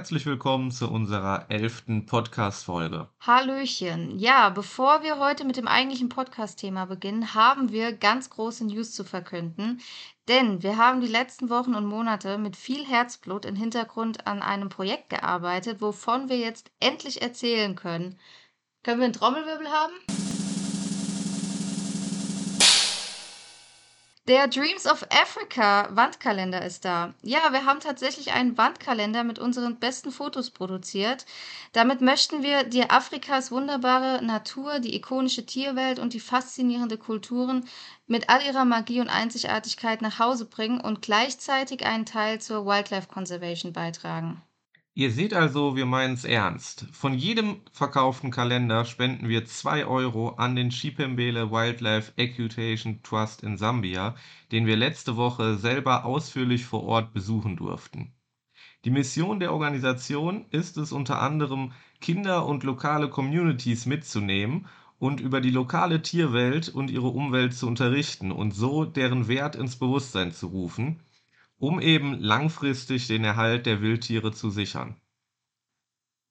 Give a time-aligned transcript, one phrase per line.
[0.00, 3.08] herzlich willkommen zu unserer elften Podcast-Folge.
[3.20, 4.18] Hallöchen.
[4.18, 9.04] Ja, bevor wir heute mit dem eigentlichen Podcast-Thema beginnen, haben wir ganz große News zu
[9.04, 9.82] verkünden.
[10.26, 14.70] Denn wir haben die letzten Wochen und Monate mit viel Herzblut im Hintergrund an einem
[14.70, 18.18] Projekt gearbeitet, wovon wir jetzt endlich erzählen können.
[18.82, 20.29] Können wir einen Trommelwirbel haben?
[24.30, 27.14] Der Dreams of Africa Wandkalender ist da.
[27.20, 31.26] Ja, wir haben tatsächlich einen Wandkalender mit unseren besten Fotos produziert.
[31.72, 37.68] Damit möchten wir dir Afrikas wunderbare Natur, die ikonische Tierwelt und die faszinierende Kulturen
[38.06, 43.08] mit all ihrer Magie und Einzigartigkeit nach Hause bringen und gleichzeitig einen Teil zur Wildlife
[43.08, 44.40] Conservation beitragen.
[45.00, 46.86] Ihr seht also, wir meinen es ernst.
[46.92, 53.56] Von jedem verkauften Kalender spenden wir 2 Euro an den Chipembele Wildlife Equitation Trust in
[53.56, 54.14] Sambia,
[54.52, 58.12] den wir letzte Woche selber ausführlich vor Ort besuchen durften.
[58.84, 64.66] Die Mission der Organisation ist es unter anderem, Kinder und lokale Communities mitzunehmen
[64.98, 69.76] und über die lokale Tierwelt und ihre Umwelt zu unterrichten und so deren Wert ins
[69.76, 71.00] Bewusstsein zu rufen
[71.60, 75.00] um eben langfristig den Erhalt der Wildtiere zu sichern.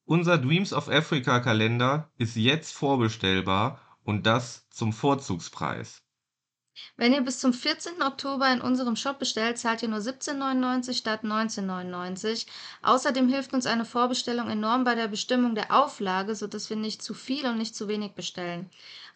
[0.05, 6.01] Unser Dreams of Africa Kalender ist jetzt vorbestellbar und das zum Vorzugspreis.
[6.97, 8.01] Wenn ihr bis zum 14.
[8.01, 12.47] Oktober in unserem Shop bestellt, zahlt ihr nur 17,99 statt 19,99.
[12.81, 17.13] Außerdem hilft uns eine Vorbestellung enorm bei der Bestimmung der Auflage, sodass wir nicht zu
[17.13, 18.69] viel und nicht zu wenig bestellen.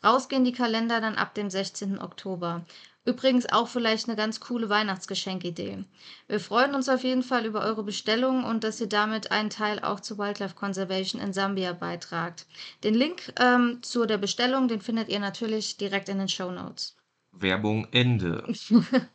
[0.04, 2.00] Rausgehen die Kalender dann ab dem 16.
[2.00, 2.66] Oktober.
[3.06, 5.84] Übrigens auch vielleicht eine ganz coole Weihnachtsgeschenkidee.
[6.28, 9.80] Wir freuen uns auf jeden Fall über eure Bestellung und dass ihr damit einen Teil
[9.80, 12.46] auch zur Wildlife Conservation in Sambia beitragt.
[12.84, 16.96] Den Link ähm, zu der Bestellung, den findet ihr natürlich direkt in den Show Notes.
[17.32, 18.44] Werbung Ende.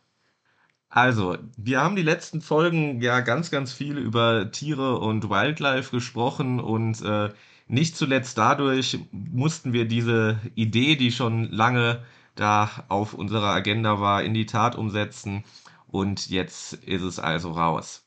[0.91, 6.60] Also, wir haben die letzten Folgen ja ganz, ganz viel über Tiere und Wildlife gesprochen
[6.60, 7.28] und äh,
[7.66, 12.03] nicht zuletzt dadurch mussten wir diese Idee, die schon lange
[12.38, 15.44] da auf unserer Agenda war, in die Tat umsetzen.
[15.87, 18.04] Und jetzt ist es also raus.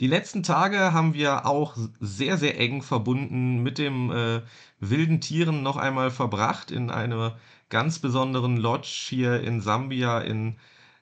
[0.00, 4.42] Die letzten Tage haben wir auch sehr, sehr eng verbunden mit dem äh,
[4.80, 7.36] wilden Tieren noch einmal verbracht in einer
[7.68, 10.58] ganz besonderen Lodge hier in Sambia in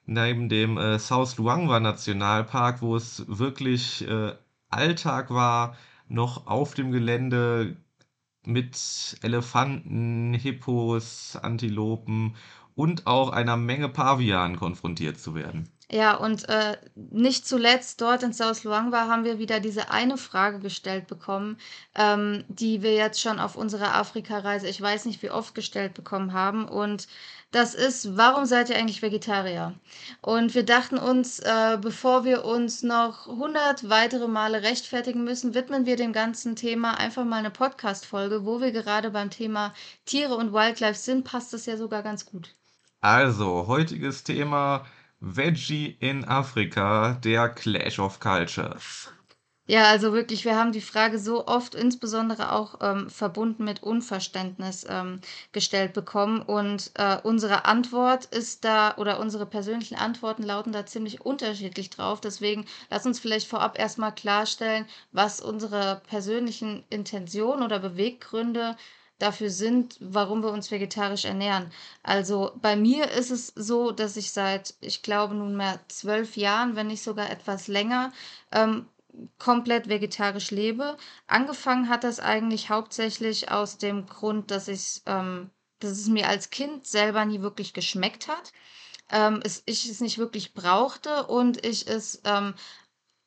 [0.07, 4.35] neben dem äh, South Luangwa Nationalpark, wo es wirklich äh,
[4.69, 5.77] Alltag war,
[6.09, 7.77] noch auf dem Gelände
[8.45, 12.37] mit Elefanten, Hippos, Antilopen
[12.75, 15.69] und auch einer Menge Pavianen konfrontiert zu werden.
[15.93, 20.61] Ja, und äh, nicht zuletzt dort in South Luangwa haben wir wieder diese eine Frage
[20.61, 21.57] gestellt bekommen,
[21.97, 26.33] ähm, die wir jetzt schon auf unserer Afrika-Reise, ich weiß nicht wie oft gestellt bekommen
[26.33, 26.69] haben.
[26.69, 27.09] Und
[27.53, 29.75] das ist, warum seid ihr eigentlich Vegetarier?
[30.23, 35.85] Und wir dachten uns, äh, bevor wir uns noch 100 weitere Male rechtfertigen müssen, widmen
[35.85, 39.75] wir dem ganzen Thema einfach mal eine Podcast-Folge, wo wir gerade beim Thema
[40.07, 42.55] Tiere und Wildlife sind, passt das ja sogar ganz gut.
[43.01, 44.87] Also, heutiges Thema
[45.19, 49.13] Veggie in Afrika, der Clash of Cultures.
[49.71, 54.85] Ja, also wirklich, wir haben die Frage so oft, insbesondere auch ähm, verbunden mit Unverständnis
[54.89, 55.21] ähm,
[55.53, 56.43] gestellt bekommen.
[56.43, 62.21] Und äh, unsere Antwort ist da, oder unsere persönlichen Antworten lauten da ziemlich unterschiedlich drauf.
[62.21, 68.77] Deswegen lass uns vielleicht vorab erstmal klarstellen, was unsere persönlichen Intentionen oder Beweggründe
[69.21, 71.71] dafür sind, warum wir uns vegetarisch ernähren.
[72.03, 76.89] Also bei mir ist es so, dass ich seit, ich glaube, nunmehr zwölf Jahren, wenn
[76.89, 78.13] nicht sogar etwas länger,
[78.51, 78.87] ähm,
[79.39, 80.97] komplett vegetarisch lebe.
[81.27, 85.51] Angefangen hat das eigentlich hauptsächlich aus dem Grund, dass ich ähm,
[85.81, 88.53] dass es mir als Kind selber nie wirklich geschmeckt hat.
[89.11, 92.55] Ähm, es, ich es nicht wirklich brauchte und ich es ähm,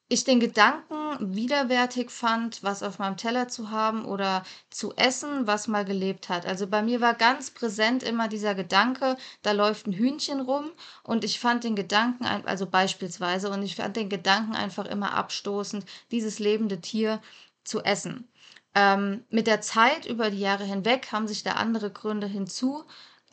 [0.09, 5.68] ich den Gedanken widerwärtig fand, was auf meinem Teller zu haben oder zu essen, was
[5.68, 6.45] mal gelebt hat.
[6.45, 10.72] Also bei mir war ganz präsent immer dieser Gedanke, da läuft ein Hühnchen rum
[11.04, 15.86] und ich fand den Gedanken, also beispielsweise, und ich fand den Gedanken einfach immer abstoßend,
[16.12, 17.22] dieses lebende Tier
[17.63, 18.27] zu essen.
[18.75, 22.83] Ähm, mit der Zeit über die Jahre hinweg haben sich da andere Gründe hinzu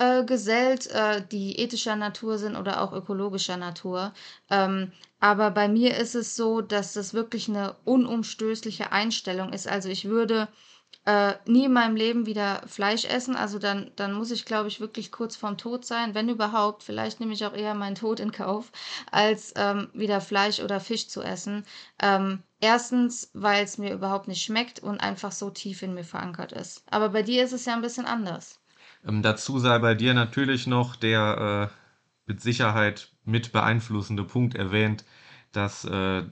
[0.01, 4.13] äh, gesellt, äh, die ethischer Natur sind oder auch ökologischer Natur.
[4.51, 9.69] Ähm, aber bei mir ist es so, dass das wirklich eine unumstößliche Einstellung ist.
[9.69, 10.49] Also ich würde
[11.07, 13.37] äh, nie in meinem Leben wieder Fleisch essen.
[13.37, 16.83] Also dann, dann muss ich, glaube ich, wirklich kurz vorm Tod sein, wenn überhaupt.
[16.83, 18.73] Vielleicht nehme ich auch eher meinen Tod in Kauf,
[19.11, 21.67] als ähm, wieder Fleisch oder Fisch zu essen.
[22.01, 26.53] Ähm, erstens, weil es mir überhaupt nicht schmeckt und einfach so tief in mir verankert
[26.53, 26.85] ist.
[26.91, 28.61] Aber bei dir ist es ja ein bisschen anders.
[29.07, 31.81] Ähm, dazu sei bei dir natürlich noch der äh,
[32.27, 35.05] mit Sicherheit mit beeinflussende Punkt erwähnt,
[35.53, 36.23] dass äh,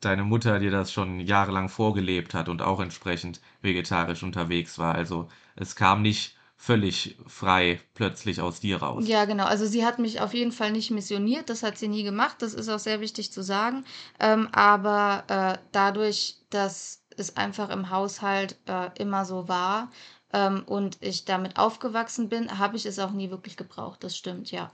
[0.00, 4.94] deine Mutter dir das schon jahrelang vorgelebt hat und auch entsprechend vegetarisch unterwegs war.
[4.94, 9.08] Also es kam nicht völlig frei plötzlich aus dir raus.
[9.08, 9.44] Ja, genau.
[9.44, 12.52] Also sie hat mich auf jeden Fall nicht missioniert, das hat sie nie gemacht, das
[12.52, 13.84] ist auch sehr wichtig zu sagen.
[14.18, 19.90] Ähm, aber äh, dadurch, dass es einfach im Haushalt äh, immer so war
[20.32, 24.04] ähm, und ich damit aufgewachsen bin, habe ich es auch nie wirklich gebraucht.
[24.04, 24.70] Das stimmt, ja.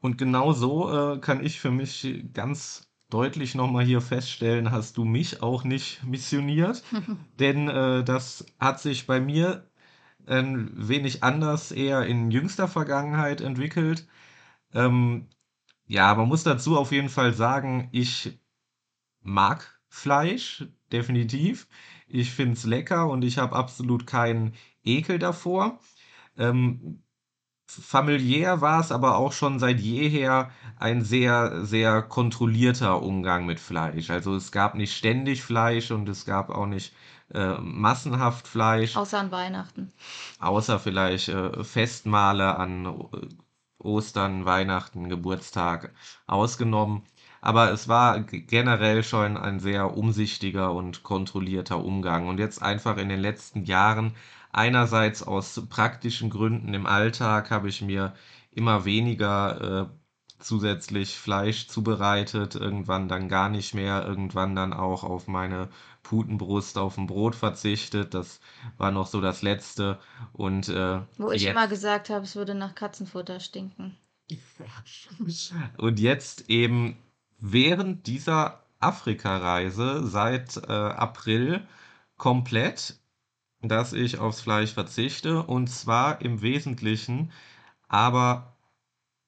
[0.00, 5.04] Und genau so äh, kann ich für mich ganz deutlich nochmal hier feststellen, hast du
[5.04, 6.82] mich auch nicht missioniert.
[7.38, 9.66] Denn äh, das hat sich bei mir
[10.26, 14.06] ein wenig anders eher in jüngster Vergangenheit entwickelt.
[14.72, 15.28] Ähm,
[15.86, 18.38] ja, man muss dazu auf jeden Fall sagen, ich
[19.22, 21.68] mag Fleisch, definitiv.
[22.06, 24.54] Ich finde es lecker und ich habe absolut keinen
[24.84, 25.78] Ekel davor.
[26.36, 27.02] Ähm,
[27.66, 34.10] familiär war es aber auch schon seit jeher ein sehr, sehr kontrollierter Umgang mit Fleisch.
[34.10, 36.94] Also es gab nicht ständig Fleisch und es gab auch nicht
[37.32, 38.96] äh, massenhaft Fleisch.
[38.96, 39.92] Außer an Weihnachten.
[40.40, 43.28] Außer vielleicht äh, Festmale an äh,
[43.78, 45.94] Ostern, Weihnachten, Geburtstag
[46.26, 47.02] ausgenommen.
[47.40, 52.28] Aber es war generell schon ein sehr umsichtiger und kontrollierter Umgang.
[52.28, 54.14] Und jetzt einfach in den letzten Jahren,
[54.52, 58.14] einerseits aus praktischen Gründen im Alltag, habe ich mir
[58.50, 60.00] immer weniger äh,
[60.40, 65.68] zusätzlich Fleisch zubereitet, irgendwann dann gar nicht mehr, irgendwann dann auch auf meine
[66.02, 68.14] Putenbrust auf dem Brot verzichtet.
[68.14, 68.40] Das
[68.78, 69.98] war noch so das Letzte.
[70.32, 73.96] Und äh, Wo ich jetzt, immer gesagt habe, es würde nach Katzenfutter stinken.
[75.78, 76.96] und jetzt eben
[77.40, 81.66] während dieser Afrika-Reise seit äh, April
[82.16, 82.98] komplett,
[83.62, 87.32] dass ich aufs Fleisch verzichte und zwar im Wesentlichen,
[87.88, 88.56] aber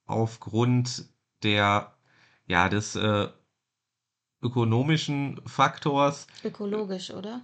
[0.06, 1.06] aufgrund
[1.42, 1.92] der,
[2.46, 3.28] ja, des äh,
[4.42, 6.26] ökonomischen Faktors.
[6.44, 7.42] Ökologisch, oder?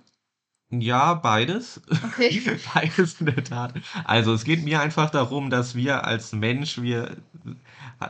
[0.71, 1.81] Ja, beides.
[2.05, 2.43] Okay.
[2.75, 3.73] Beides in der Tat.
[4.05, 7.17] Also es geht mir einfach darum, dass wir als Mensch, wir,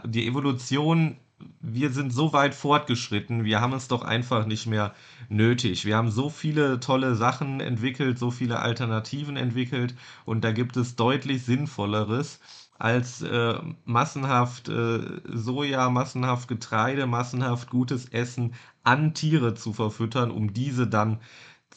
[0.04, 1.19] die Evolution,
[1.61, 4.94] wir sind so weit fortgeschritten, wir haben es doch einfach nicht mehr
[5.29, 5.85] nötig.
[5.85, 9.94] Wir haben so viele tolle Sachen entwickelt, so viele Alternativen entwickelt
[10.25, 12.40] und da gibt es deutlich Sinnvolleres
[12.79, 18.55] als äh, massenhaft äh, Soja, massenhaft Getreide, massenhaft gutes Essen
[18.85, 21.19] an Tiere zu verfüttern, um diese dann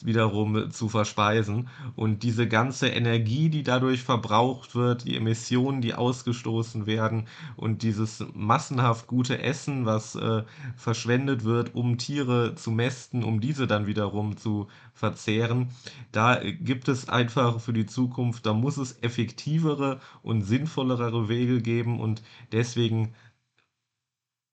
[0.00, 1.68] wiederum zu verspeisen.
[1.96, 8.24] Und diese ganze Energie, die dadurch verbraucht wird, die Emissionen, die ausgestoßen werden und dieses
[8.34, 10.42] massenhaft gute Essen, was äh,
[10.76, 15.68] verschwendet wird, um Tiere zu mästen, um diese dann wiederum zu verzehren,
[16.10, 22.00] da gibt es einfach für die Zukunft, da muss es effektivere und sinnvollere Wege geben
[22.00, 22.22] und
[22.52, 23.14] deswegen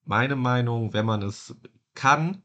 [0.05, 1.55] meine Meinung, wenn man es
[1.93, 2.41] kann,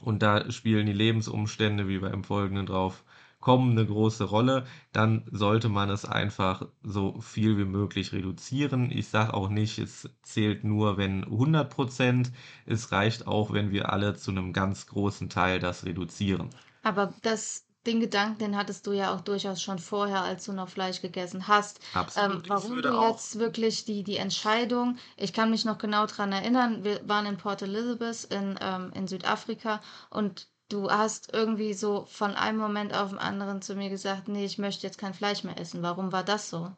[0.00, 3.04] und da spielen die Lebensumstände, wie wir im Folgenden drauf
[3.40, 8.90] kommen, eine große Rolle, dann sollte man es einfach so viel wie möglich reduzieren.
[8.90, 12.32] Ich sage auch nicht, es zählt nur, wenn 100 Prozent,
[12.66, 16.50] es reicht auch, wenn wir alle zu einem ganz großen Teil das reduzieren.
[16.82, 20.68] Aber das den Gedanken, den hattest du ja auch durchaus schon vorher, als du noch
[20.68, 21.80] Fleisch gegessen hast.
[21.94, 22.36] Absolut.
[22.36, 26.32] Ähm, warum du auch jetzt wirklich die, die Entscheidung, ich kann mich noch genau dran
[26.32, 32.04] erinnern, wir waren in Port Elizabeth in, ähm, in Südafrika und du hast irgendwie so
[32.04, 35.42] von einem Moment auf den anderen zu mir gesagt, nee, ich möchte jetzt kein Fleisch
[35.42, 35.82] mehr essen.
[35.82, 36.70] Warum war das so?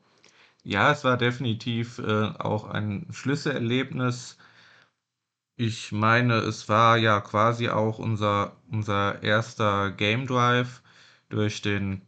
[0.65, 4.39] Ja, es war definitiv äh, auch ein Schlüsselerlebnis.
[5.57, 10.82] Ich meine, es war ja quasi auch unser, unser erster Game Drive
[11.33, 12.03] durch den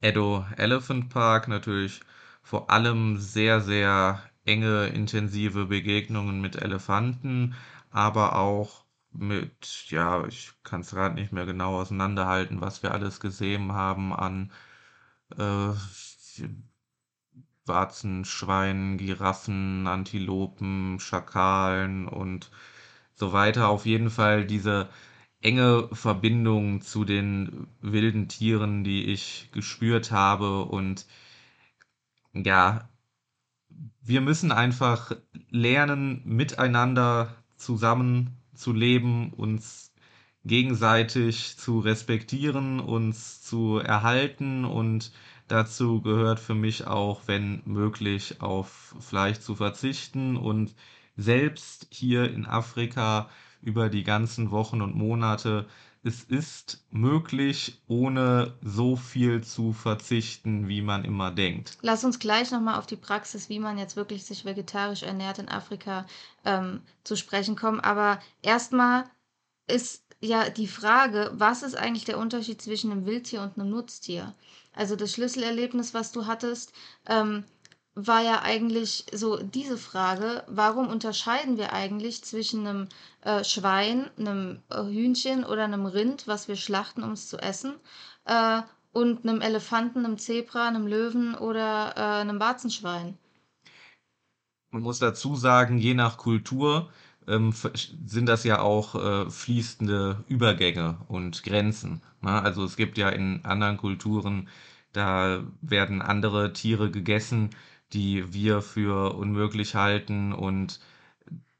[0.00, 1.48] Edo Elephant Park.
[1.48, 2.00] Natürlich
[2.42, 7.54] vor allem sehr, sehr enge, intensive Begegnungen mit Elefanten,
[7.90, 13.20] aber auch mit, ja, ich kann es gerade nicht mehr genau auseinanderhalten, was wir alles
[13.20, 14.52] gesehen haben an
[15.38, 15.72] äh,
[17.66, 22.50] Warzen, Schweinen, Giraffen, Antilopen, Schakalen und
[23.14, 23.68] so weiter.
[23.68, 24.88] Auf jeden Fall diese
[25.46, 30.64] enge Verbindung zu den wilden Tieren, die ich gespürt habe.
[30.64, 31.06] Und
[32.34, 32.88] ja,
[34.02, 35.12] wir müssen einfach
[35.48, 39.92] lernen, miteinander zusammen zu leben, uns
[40.44, 45.12] gegenseitig zu respektieren, uns zu erhalten und
[45.48, 50.74] dazu gehört für mich auch, wenn möglich, auf Fleisch zu verzichten und
[51.16, 53.28] selbst hier in Afrika
[53.60, 55.66] über die ganzen Wochen und Monate,
[56.06, 61.78] es ist möglich, ohne so viel zu verzichten, wie man immer denkt.
[61.82, 65.48] Lass uns gleich nochmal auf die Praxis, wie man jetzt wirklich sich vegetarisch ernährt in
[65.48, 66.06] Afrika,
[66.44, 67.80] ähm, zu sprechen kommen.
[67.80, 69.04] Aber erstmal
[69.66, 74.34] ist ja die Frage, was ist eigentlich der Unterschied zwischen einem Wildtier und einem Nutztier?
[74.76, 76.72] Also das Schlüsselerlebnis, was du hattest,
[77.08, 77.44] ähm,
[77.96, 82.88] war ja eigentlich so diese Frage, warum unterscheiden wir eigentlich zwischen einem
[83.22, 87.74] äh, Schwein, einem äh, Hühnchen oder einem Rind, was wir schlachten, um es zu essen,
[88.26, 88.60] äh,
[88.92, 93.16] und einem Elefanten, einem Zebra, einem Löwen oder äh, einem Warzenschwein?
[94.70, 96.90] Man muss dazu sagen, je nach Kultur
[97.26, 97.54] ähm,
[98.04, 102.02] sind das ja auch äh, fließende Übergänge und Grenzen.
[102.20, 102.42] Ne?
[102.42, 104.48] Also es gibt ja in anderen Kulturen,
[104.92, 107.50] da werden andere Tiere gegessen,
[107.92, 110.80] die wir für unmöglich halten und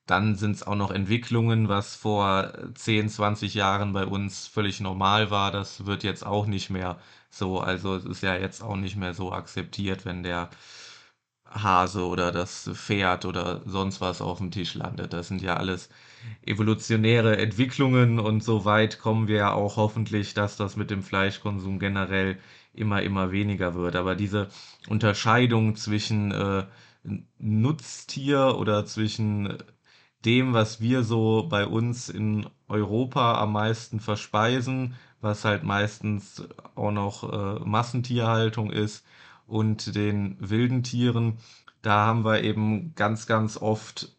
[0.07, 5.31] dann sind es auch noch Entwicklungen, was vor 10, 20 Jahren bei uns völlig normal
[5.31, 5.51] war.
[5.51, 6.99] Das wird jetzt auch nicht mehr
[7.31, 7.59] so.
[7.61, 10.49] Also es ist ja jetzt auch nicht mehr so akzeptiert, wenn der
[11.51, 15.13] Hase oder das Pferd oder sonst was auf dem Tisch landet.
[15.13, 15.89] Das sind ja alles
[16.43, 21.79] evolutionäre Entwicklungen und so weit kommen wir ja auch hoffentlich, dass das mit dem Fleischkonsum
[21.79, 22.39] generell
[22.77, 23.97] immer, immer weniger wird.
[23.97, 24.49] Aber diese
[24.89, 26.65] Unterscheidung zwischen äh,
[27.39, 29.59] Nutztier oder zwischen
[30.25, 36.43] dem, was wir so bei uns in Europa am meisten verspeisen, was halt meistens
[36.75, 39.05] auch noch äh, Massentierhaltung ist,
[39.47, 41.39] und den wilden Tieren,
[41.83, 44.17] da haben wir eben ganz, ganz oft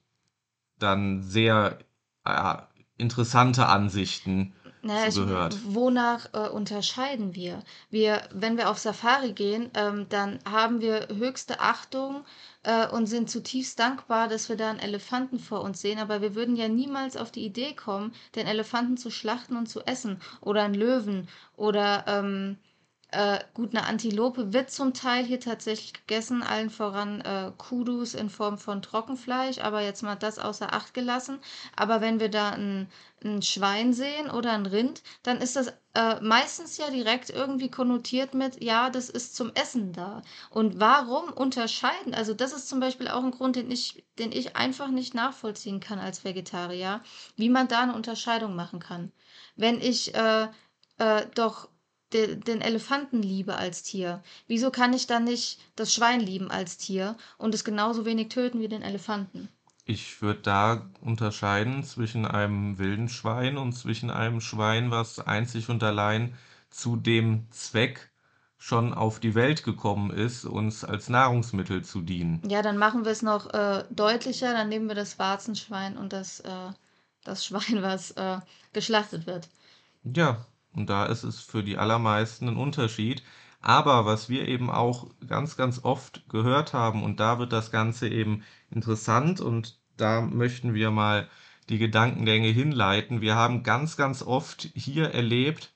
[0.79, 1.79] dann sehr
[2.23, 2.55] äh,
[2.97, 4.53] interessante Ansichten
[4.87, 5.57] naja, ich, zugehört.
[5.65, 7.63] wonach äh, unterscheiden wir?
[7.89, 12.25] Wir, wenn wir auf Safari gehen, ähm, dann haben wir höchste Achtung
[12.63, 15.99] äh, und sind zutiefst dankbar, dass wir da einen Elefanten vor uns sehen.
[15.99, 19.81] Aber wir würden ja niemals auf die Idee kommen, den Elefanten zu schlachten und zu
[19.81, 22.57] essen oder einen Löwen oder ähm,
[23.11, 28.29] äh, gut, eine Antilope wird zum Teil hier tatsächlich gegessen, allen voran äh, Kudus in
[28.29, 31.39] Form von Trockenfleisch, aber jetzt mal das außer Acht gelassen.
[31.75, 32.89] Aber wenn wir da ein,
[33.23, 38.33] ein Schwein sehen oder ein Rind, dann ist das äh, meistens ja direkt irgendwie konnotiert
[38.33, 40.21] mit, ja, das ist zum Essen da.
[40.49, 42.13] Und warum unterscheiden?
[42.13, 45.79] Also das ist zum Beispiel auch ein Grund, den ich, den ich einfach nicht nachvollziehen
[45.79, 47.01] kann als Vegetarier,
[47.37, 49.13] wie man da eine Unterscheidung machen kann.
[49.55, 50.47] Wenn ich äh,
[50.97, 51.69] äh, doch
[52.13, 56.77] de, den Elefanten liebe als Tier, wieso kann ich dann nicht das Schwein lieben als
[56.77, 59.49] Tier und es genauso wenig töten wie den Elefanten?
[59.85, 65.81] Ich würde da unterscheiden zwischen einem wilden Schwein und zwischen einem Schwein, was einzig und
[65.81, 66.33] allein
[66.69, 68.11] zu dem Zweck
[68.57, 72.41] schon auf die Welt gekommen ist, uns als Nahrungsmittel zu dienen.
[72.49, 76.41] Ja, dann machen wir es noch äh, deutlicher, dann nehmen wir das Warzenschwein und das,
[76.41, 76.71] äh,
[77.23, 78.39] das Schwein, was äh,
[78.73, 79.47] geschlachtet wird.
[80.03, 80.45] Ja,
[80.77, 83.23] und da ist es für die allermeisten ein Unterschied.
[83.61, 88.07] Aber was wir eben auch ganz, ganz oft gehört haben, und da wird das Ganze
[88.07, 91.27] eben interessant und da möchten wir mal
[91.69, 93.19] die Gedankengänge hinleiten.
[93.21, 95.73] Wir haben ganz, ganz oft hier erlebt,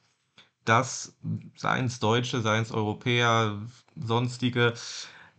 [0.63, 1.17] dass
[1.55, 3.57] seien es Deutsche, seien es Europäer,
[3.95, 4.73] sonstige,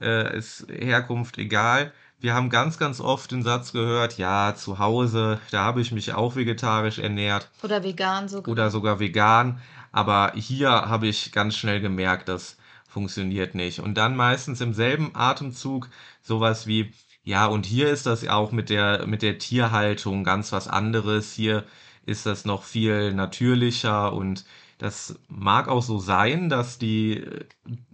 [0.00, 5.40] äh, ist Herkunft egal, wir haben ganz, ganz oft den Satz gehört, ja, zu Hause,
[5.50, 7.48] da habe ich mich auch vegetarisch ernährt.
[7.62, 8.52] Oder vegan sogar.
[8.52, 9.60] Oder sogar vegan.
[9.90, 12.56] Aber hier habe ich ganz schnell gemerkt, das
[12.88, 13.80] funktioniert nicht.
[13.80, 15.88] Und dann meistens im selben Atemzug
[16.22, 16.92] sowas wie,
[17.24, 21.32] ja, und hier ist das auch mit der, mit der Tierhaltung ganz was anderes.
[21.32, 21.64] Hier
[22.06, 24.44] ist das noch viel natürlicher und
[24.82, 27.24] das mag auch so sein, dass die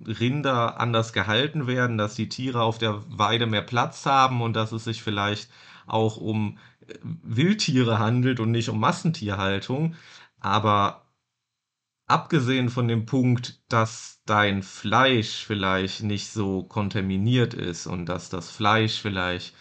[0.06, 4.72] Rinder anders gehalten werden, dass die Tiere auf der Weide mehr Platz haben und dass
[4.72, 5.50] es sich vielleicht
[5.86, 9.96] auch um äh, Wildtiere handelt und nicht um Massentierhaltung.
[10.40, 11.04] Aber
[12.06, 18.50] abgesehen von dem Punkt, dass dein Fleisch vielleicht nicht so kontaminiert ist und dass das
[18.50, 19.54] Fleisch vielleicht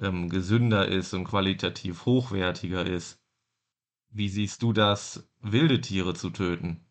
[0.00, 3.21] ähm, gesünder ist und qualitativ hochwertiger ist,
[4.12, 6.84] wie siehst du das, wilde Tiere zu töten?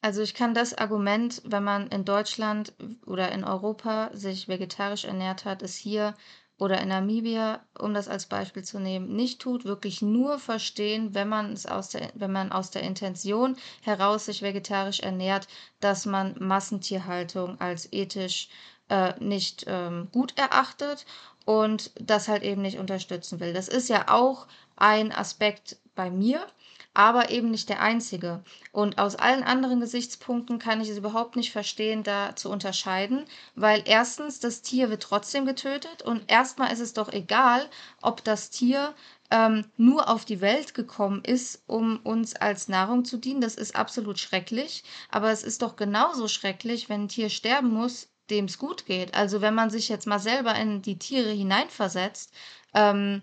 [0.00, 2.72] Also ich kann das Argument, wenn man in Deutschland
[3.06, 6.16] oder in Europa sich vegetarisch ernährt hat, es hier
[6.58, 11.28] oder in Namibia, um das als Beispiel zu nehmen, nicht tut, wirklich nur verstehen, wenn
[11.28, 15.48] man es aus der, wenn man aus der Intention heraus sich vegetarisch ernährt,
[15.80, 18.48] dass man Massentierhaltung als ethisch
[18.88, 21.06] äh, nicht ähm, gut erachtet
[21.44, 23.52] und das halt eben nicht unterstützen will.
[23.52, 24.46] Das ist ja auch
[24.76, 26.46] ein Aspekt bei mir,
[26.94, 28.42] aber eben nicht der einzige.
[28.70, 33.82] Und aus allen anderen Gesichtspunkten kann ich es überhaupt nicht verstehen, da zu unterscheiden, weil
[33.86, 37.68] erstens, das Tier wird trotzdem getötet und erstmal ist es doch egal,
[38.00, 38.94] ob das Tier
[39.30, 43.40] ähm, nur auf die Welt gekommen ist, um uns als Nahrung zu dienen.
[43.40, 48.08] Das ist absolut schrecklich, aber es ist doch genauso schrecklich, wenn ein Tier sterben muss,
[48.30, 49.14] dem es gut geht.
[49.14, 52.32] Also wenn man sich jetzt mal selber in die Tiere hineinversetzt,
[52.74, 53.22] ähm,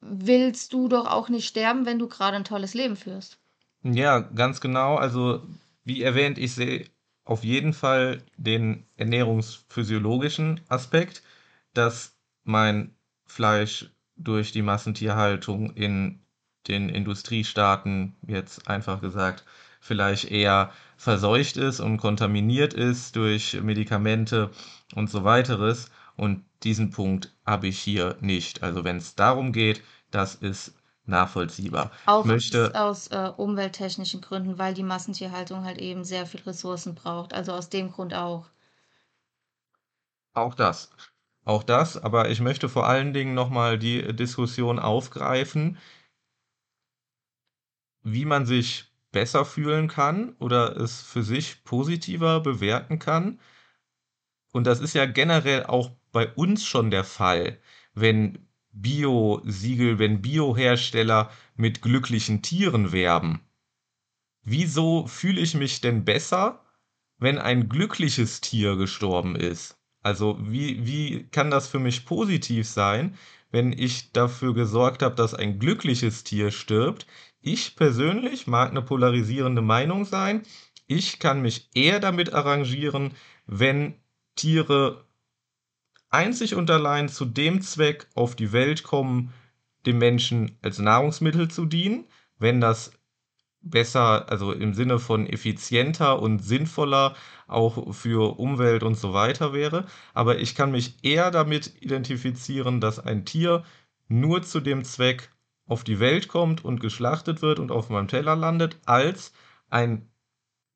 [0.00, 3.38] willst du doch auch nicht sterben, wenn du gerade ein tolles Leben führst.
[3.82, 4.96] Ja, ganz genau.
[4.96, 5.42] Also,
[5.84, 6.86] wie erwähnt, ich sehe
[7.24, 11.22] auf jeden Fall den ernährungsphysiologischen Aspekt,
[11.74, 12.94] dass mein
[13.26, 16.20] Fleisch durch die Massentierhaltung in
[16.66, 19.44] den Industriestaaten jetzt einfach gesagt
[19.80, 24.50] vielleicht eher verseucht ist und kontaminiert ist durch Medikamente
[24.94, 25.90] und so weiteres.
[26.18, 28.62] Und diesen Punkt habe ich hier nicht.
[28.62, 30.74] Also wenn es darum geht, das ist
[31.06, 31.90] nachvollziehbar.
[32.06, 37.32] Auch möchte aus äh, umwelttechnischen Gründen, weil die Massentierhaltung halt eben sehr viel Ressourcen braucht.
[37.32, 38.50] Also aus dem Grund auch.
[40.34, 40.90] auch das.
[41.44, 45.78] Auch das, aber ich möchte vor allen Dingen nochmal die Diskussion aufgreifen,
[48.02, 53.40] wie man sich besser fühlen kann oder es für sich positiver bewerten kann.
[54.52, 57.58] Und das ist ja generell auch bei uns schon der Fall,
[57.94, 63.40] wenn Bio-Siegel, wenn Biohersteller mit glücklichen Tieren werben.
[64.42, 66.64] Wieso fühle ich mich denn besser,
[67.18, 69.76] wenn ein glückliches Tier gestorben ist?
[70.02, 73.16] Also wie, wie kann das für mich positiv sein,
[73.50, 77.06] wenn ich dafür gesorgt habe, dass ein glückliches Tier stirbt?
[77.40, 80.42] Ich persönlich mag eine polarisierende Meinung sein.
[80.86, 83.12] Ich kann mich eher damit arrangieren,
[83.46, 83.94] wenn
[84.38, 85.04] Tiere
[86.10, 89.34] einzig und allein zu dem Zweck auf die Welt kommen,
[89.84, 92.06] dem Menschen als Nahrungsmittel zu dienen,
[92.38, 92.92] wenn das
[93.60, 97.16] besser, also im Sinne von effizienter und sinnvoller
[97.46, 99.86] auch für Umwelt und so weiter wäre.
[100.14, 103.64] Aber ich kann mich eher damit identifizieren, dass ein Tier
[104.08, 105.30] nur zu dem Zweck
[105.66, 109.32] auf die Welt kommt und geschlachtet wird und auf meinem Teller landet, als
[109.68, 110.08] ein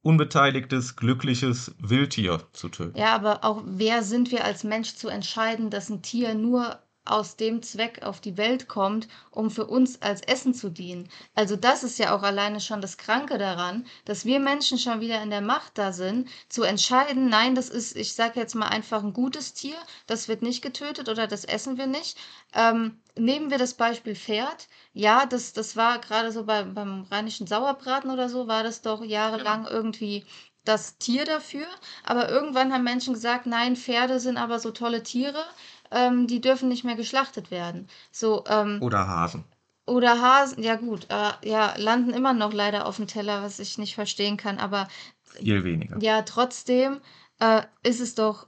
[0.03, 2.99] unbeteiligtes, glückliches Wildtier zu töten.
[2.99, 7.37] Ja, aber auch wer sind wir als Mensch zu entscheiden, dass ein Tier nur aus
[7.37, 11.09] dem Zweck auf die Welt kommt, um für uns als Essen zu dienen.
[11.35, 15.23] Also das ist ja auch alleine schon das Kranke daran, dass wir Menschen schon wieder
[15.23, 19.03] in der Macht da sind, zu entscheiden, nein, das ist, ich sage jetzt mal einfach
[19.03, 22.17] ein gutes Tier, das wird nicht getötet oder das essen wir nicht.
[22.55, 24.69] Ähm, nehmen wir das Beispiel Pferd.
[24.93, 29.03] Ja, das, das war gerade so bei, beim rheinischen Sauerbraten oder so, war das doch
[29.05, 30.25] jahrelang irgendwie
[30.65, 31.67] das Tier dafür.
[32.05, 35.45] Aber irgendwann haben Menschen gesagt, nein, Pferde sind aber so tolle Tiere
[35.93, 37.89] ähm, die dürfen nicht mehr geschlachtet werden.
[38.11, 39.45] So, ähm, Oder Hasen.
[39.87, 43.79] oder Hasen, ja gut, äh, ja, landen immer noch leider auf dem Teller, was ich
[43.79, 44.89] nicht verstehen kann, aber
[45.25, 45.99] Viel weniger.
[46.01, 47.01] ja, trotzdem
[47.41, 48.47] äh, ist es doch,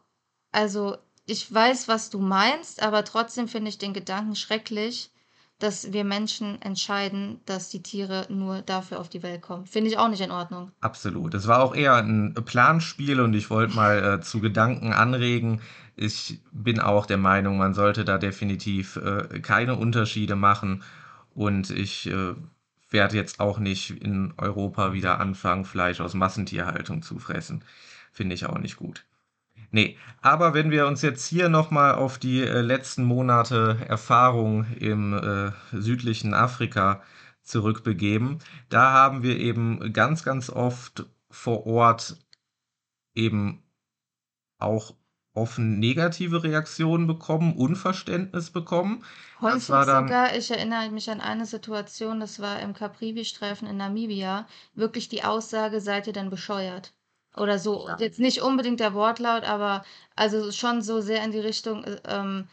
[0.53, 5.11] also ich weiß, was du meinst, aber trotzdem finde ich den Gedanken schrecklich,
[5.59, 9.67] dass wir Menschen entscheiden, dass die Tiere nur dafür auf die Welt kommen.
[9.67, 10.73] Finde ich auch nicht in Ordnung.
[10.81, 11.35] Absolut.
[11.35, 15.61] Es war auch eher ein Planspiel und ich wollte mal äh, zu Gedanken anregen.
[15.97, 20.83] Ich bin auch der Meinung, man sollte da definitiv äh, keine Unterschiede machen
[21.35, 22.35] und ich äh,
[22.91, 27.65] werde jetzt auch nicht in Europa wieder anfangen, Fleisch aus Massentierhaltung zu fressen.
[28.13, 29.05] Finde ich auch nicht gut.
[29.75, 35.15] Nee, aber wenn wir uns jetzt hier nochmal auf die äh, letzten Monate Erfahrung im
[35.19, 37.03] äh, südlichen Afrika
[37.43, 42.25] zurückbegeben, da haben wir eben ganz, ganz oft vor Ort
[43.17, 43.65] eben
[44.61, 44.95] auch
[45.33, 49.03] offen negative Reaktionen bekommen, Unverständnis bekommen.
[49.41, 53.79] Häufig war dann, sogar, ich erinnere mich an eine Situation, das war im Caprivi-Streifen in
[53.79, 56.95] Namibia, wirklich die Aussage, seid ihr denn bescheuert?
[57.37, 61.41] Oder so, ja, jetzt nicht unbedingt der Wortlaut, aber also schon so sehr in die
[61.41, 62.47] Richtung, äh, ähm,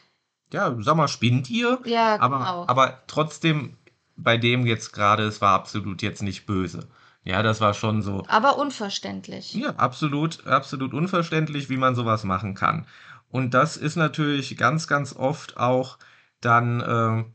[0.52, 1.80] ja, sag mal, spinnt ihr?
[1.86, 2.65] ja, Aber, genau.
[2.67, 3.78] aber trotzdem,
[4.17, 6.88] bei dem jetzt gerade, es war absolut jetzt nicht böse.
[7.24, 9.54] Ja, das war schon so, Aber unverständlich.
[9.54, 12.88] Ja, absolut, absolut unverständlich, wie man sowas machen kann.
[13.30, 16.00] Und das ist natürlich ganz, ganz oft auch
[16.41, 17.34] dann, ähm,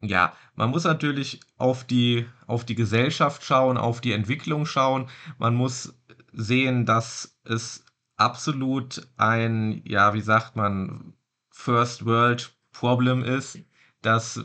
[0.00, 5.08] ja, man muss natürlich auf die, auf die Gesellschaft schauen, auf die Entwicklung schauen.
[5.38, 5.94] Man muss
[6.32, 7.84] sehen, dass es
[8.16, 11.14] absolut ein, ja, wie sagt man,
[11.50, 13.60] First World Problem ist,
[14.02, 14.44] dass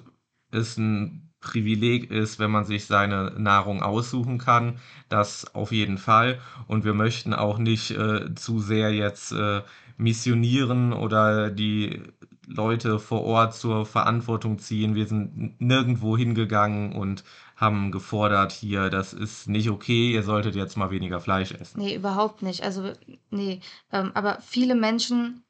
[0.51, 4.77] es ein Privileg ist, wenn man sich seine Nahrung aussuchen kann.
[5.09, 6.39] Das auf jeden Fall.
[6.67, 9.63] Und wir möchten auch nicht äh, zu sehr jetzt äh,
[9.97, 12.03] missionieren oder die
[12.47, 14.95] Leute vor Ort zur Verantwortung ziehen.
[14.95, 17.23] Wir sind nirgendwo hingegangen und
[17.55, 21.79] haben gefordert, hier, das ist nicht okay, ihr solltet jetzt mal weniger Fleisch essen.
[21.79, 22.63] Nee, überhaupt nicht.
[22.63, 22.93] Also,
[23.29, 23.61] nee.
[23.91, 25.43] Ähm, aber viele Menschen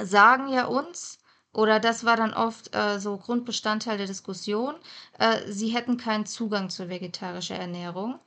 [0.00, 1.18] sagen ja uns,
[1.52, 4.74] oder das war dann oft äh, so Grundbestandteil der Diskussion,
[5.18, 8.20] äh, sie hätten keinen Zugang zu vegetarischer Ernährung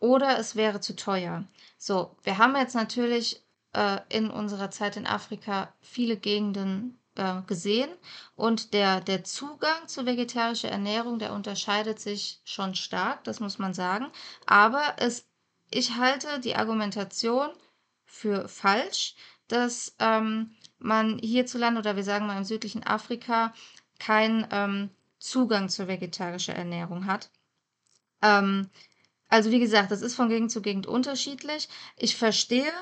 [0.00, 1.44] oder es wäre zu teuer.
[1.76, 3.42] So, wir haben jetzt natürlich
[3.74, 7.90] äh, in unserer Zeit in Afrika viele Gegenden äh, gesehen.
[8.36, 13.74] Und der, der Zugang zu vegetarischer Ernährung, der unterscheidet sich schon stark, das muss man
[13.74, 14.06] sagen.
[14.46, 15.26] Aber es,
[15.70, 17.50] ich halte die Argumentation
[18.04, 19.14] für falsch,
[19.48, 23.52] dass ähm, man hierzulande oder wir sagen mal im südlichen Afrika
[23.98, 27.30] keinen ähm, Zugang zur vegetarischen Ernährung hat.
[28.22, 28.70] Ähm,
[29.28, 31.68] also wie gesagt, das ist von Gegend zu Gegend unterschiedlich.
[31.96, 32.72] Ich verstehe,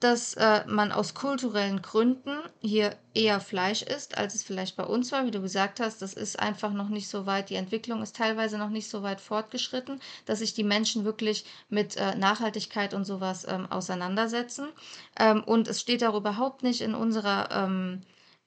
[0.00, 5.12] dass äh, man aus kulturellen Gründen hier eher Fleisch isst, als es vielleicht bei uns
[5.12, 5.26] war.
[5.26, 8.56] Wie du gesagt hast, das ist einfach noch nicht so weit, die Entwicklung ist teilweise
[8.58, 13.46] noch nicht so weit fortgeschritten, dass sich die Menschen wirklich mit äh, Nachhaltigkeit und sowas
[13.48, 14.68] ähm, auseinandersetzen.
[15.18, 18.02] Ähm, und es steht auch überhaupt nicht in unserer ähm,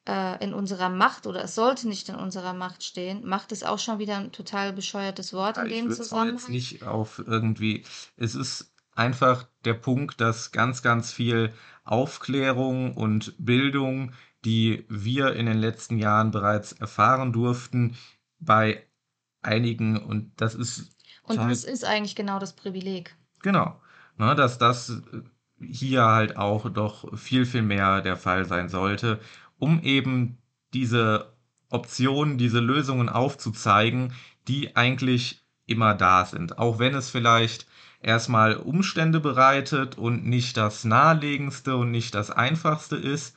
[0.08, 3.26] äh, in unserer Macht oder es sollte nicht in unserer Macht stehen.
[3.26, 6.12] Macht ist auch schon wieder ein total bescheuertes Wort Ja, in ich dem würde es
[6.14, 6.50] auch jetzt Zusammenhang.
[6.50, 7.86] nicht auf irgendwie.
[8.18, 11.54] Es ist einfach der Punkt, dass ganz, ganz viel
[11.84, 14.14] Aufklärung und Bildung,
[14.46, 17.96] die wir in den letzten Jahren bereits erfahren durften,
[18.40, 18.86] bei
[19.42, 23.16] einigen, und das ist Und das ist eigentlich genau das Privileg.
[23.42, 23.80] Genau.
[24.18, 25.02] Ne, dass das
[25.60, 29.20] hier halt auch doch viel, viel mehr der Fall sein sollte,
[29.58, 30.38] um eben
[30.74, 31.34] diese
[31.70, 34.14] Optionen, diese Lösungen aufzuzeigen,
[34.48, 36.60] die eigentlich immer da sind.
[36.60, 37.66] Auch wenn es vielleicht
[38.04, 43.36] erstmal Umstände bereitet und nicht das naheliegendste und nicht das einfachste ist,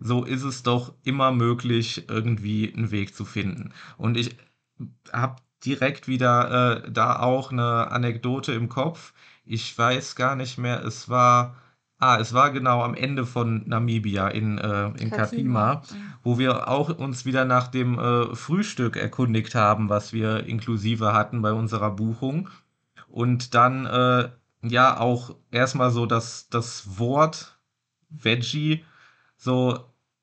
[0.00, 3.72] so ist es doch immer möglich, irgendwie einen Weg zu finden.
[3.96, 4.36] Und ich
[5.12, 9.12] habe direkt wieder äh, da auch eine Anekdote im Kopf.
[9.44, 11.56] Ich weiß gar nicht mehr, es war,
[11.98, 15.76] ah, es war genau am Ende von Namibia in, äh, in Katima.
[15.76, 15.82] Katima,
[16.22, 21.42] wo wir auch uns wieder nach dem äh, Frühstück erkundigt haben, was wir inklusive hatten
[21.42, 22.48] bei unserer Buchung.
[23.08, 24.30] Und dann äh,
[24.62, 27.58] ja auch erstmal so das, das Wort
[28.08, 28.84] Veggie
[29.36, 29.78] so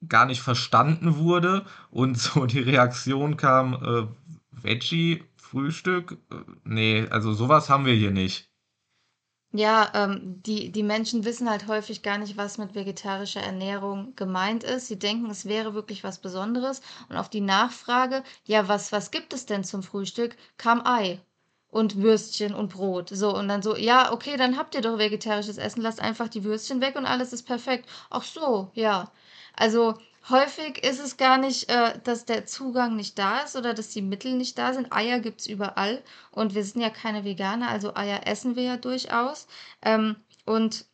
[0.07, 4.07] gar nicht verstanden wurde und so die Reaktion kam, äh,
[4.51, 6.17] Veggie, Frühstück?
[6.31, 8.49] Äh, nee, also sowas haben wir hier nicht.
[9.51, 14.65] Ja, ähm, die, die Menschen wissen halt häufig gar nicht, was mit vegetarischer Ernährung gemeint
[14.65, 14.87] ist.
[14.87, 16.81] Sie denken, es wäre wirklich was Besonderes.
[17.07, 21.21] Und auf die Nachfrage, ja, was, was gibt es denn zum Frühstück, kam Ei
[21.75, 23.09] und Würstchen und Brot.
[23.09, 26.45] So, und dann so, ja, okay, dann habt ihr doch vegetarisches Essen, lasst einfach die
[26.45, 27.89] Würstchen weg und alles ist perfekt.
[28.09, 29.11] Ach so, ja.
[29.57, 29.95] Also
[30.29, 34.01] häufig ist es gar nicht, äh, dass der Zugang nicht da ist oder dass die
[34.01, 34.93] Mittel nicht da sind.
[34.93, 39.45] Eier gibt's überall und wir sind ja keine Veganer, also Eier essen wir ja durchaus.
[39.81, 40.85] Ähm, und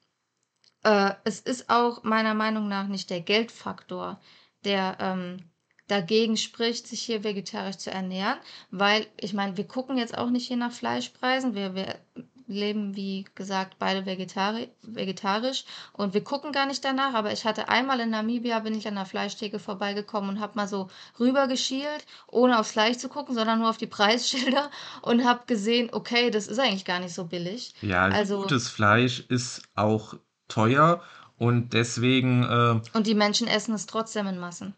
[0.84, 4.20] äh, es ist auch meiner Meinung nach nicht der Geldfaktor,
[4.65, 5.51] der ähm,
[5.92, 8.38] dagegen spricht, sich hier vegetarisch zu ernähren,
[8.72, 11.54] weil ich meine, wir gucken jetzt auch nicht hier nach Fleischpreisen.
[11.54, 12.00] Wir, wir
[12.48, 17.14] leben, wie gesagt, beide vegetari vegetarisch und wir gucken gar nicht danach.
[17.14, 20.68] Aber ich hatte einmal in Namibia, bin ich an der Fleischtheke vorbeigekommen und habe mal
[20.68, 24.70] so rübergeschielt, ohne aufs Fleisch zu gucken, sondern nur auf die Preisschilder
[25.02, 27.74] und habe gesehen, okay, das ist eigentlich gar nicht so billig.
[27.82, 30.16] Ja, Also gutes Fleisch ist auch
[30.48, 31.02] teuer
[31.38, 34.76] und deswegen, äh, Und die Menschen essen es trotzdem in Massen.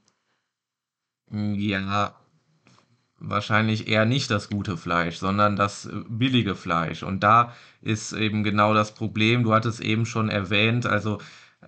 [1.34, 2.16] Ja,
[3.20, 7.04] wahrscheinlich eher nicht das gute Fleisch, sondern das äh, billige Fleisch.
[7.04, 9.44] Und da ist eben genau das Problem.
[9.44, 11.20] Du hattest eben schon erwähnt, also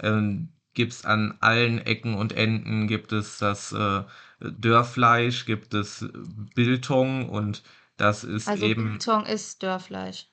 [0.01, 4.03] ähm, gibt es an allen Ecken und Enden gibt es das äh,
[4.39, 6.05] Dörrfleisch, gibt es
[6.53, 7.63] Biltong und
[7.97, 10.27] das ist Also eben Biltong ist Dörrfleisch.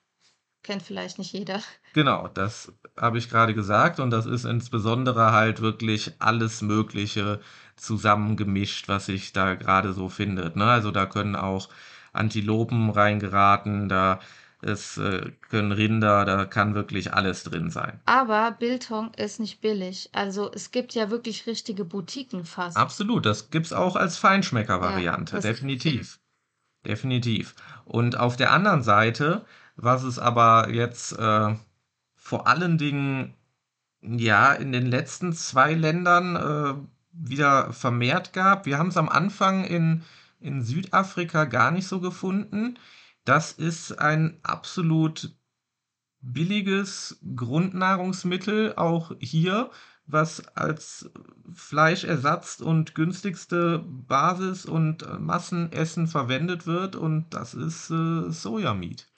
[0.65, 1.61] Kennt vielleicht nicht jeder.
[1.93, 7.41] Genau, das habe ich gerade gesagt und das ist insbesondere halt wirklich alles Mögliche
[7.77, 10.57] zusammengemischt, was sich da gerade so findet.
[10.57, 10.65] Ne?
[10.65, 11.69] Also da können auch
[12.13, 14.21] Antilopen reingeraten, da
[14.63, 18.01] es äh, können Rinder, da kann wirklich alles drin sein.
[18.05, 20.09] Aber Biltong ist nicht billig.
[20.13, 22.77] Also es gibt ja wirklich richtige Boutiquen fast.
[22.77, 26.21] Absolut, das gibt's auch als Ja, Feinschmecker-Variante, das definitiv.
[26.87, 27.55] Definitiv.
[27.85, 29.45] Und auf der anderen Seite,
[29.77, 31.57] was es aber jetzt äh,
[32.15, 33.35] vor allen Dingen
[34.01, 36.75] ja in den letzten zwei Ländern äh,
[37.13, 40.03] wieder vermehrt gab, wir haben es am Anfang in,
[40.41, 42.79] in Südafrika gar nicht so gefunden.
[43.25, 45.35] Das ist ein absolut
[46.21, 49.71] billiges Grundnahrungsmittel, auch hier,
[50.07, 51.11] was als
[51.53, 59.09] Fleischersatz und günstigste Basis und äh, Massenessen verwendet wird und das ist äh, Sojameat.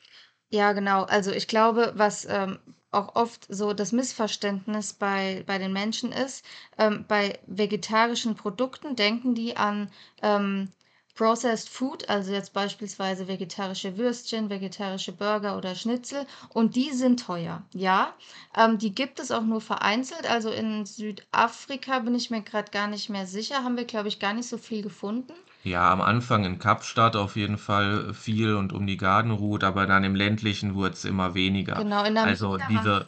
[0.50, 1.04] Ja, genau.
[1.04, 2.58] Also ich glaube, was ähm,
[2.94, 6.44] auch oft so das Missverständnis bei, bei den Menschen ist,
[6.78, 9.90] ähm, bei vegetarischen Produkten denken die an
[10.22, 10.70] ähm,
[11.14, 17.62] Processed Food, also jetzt beispielsweise vegetarische Würstchen, vegetarische Burger oder Schnitzel und die sind teuer,
[17.72, 18.12] ja.
[18.56, 22.88] Ähm, die gibt es auch nur vereinzelt, also in Südafrika bin ich mir gerade gar
[22.88, 25.32] nicht mehr sicher, haben wir, glaube ich, gar nicht so viel gefunden.
[25.62, 30.04] Ja, am Anfang in Kapstadt auf jeden Fall viel und um die Gardenroute, aber dann
[30.04, 31.76] im ländlichen wurde es immer weniger.
[31.76, 33.06] Genau, in Also Namibia haben diese,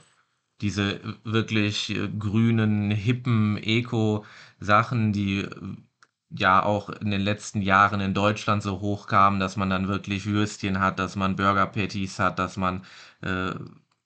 [0.62, 5.46] diese wirklich äh, grünen, hippen Eco-Sachen, die
[6.30, 10.80] ja auch in den letzten Jahren in Deutschland so hochkamen, dass man dann wirklich Würstchen
[10.80, 12.84] hat, dass man Burger Patties hat, dass man
[13.22, 13.52] äh,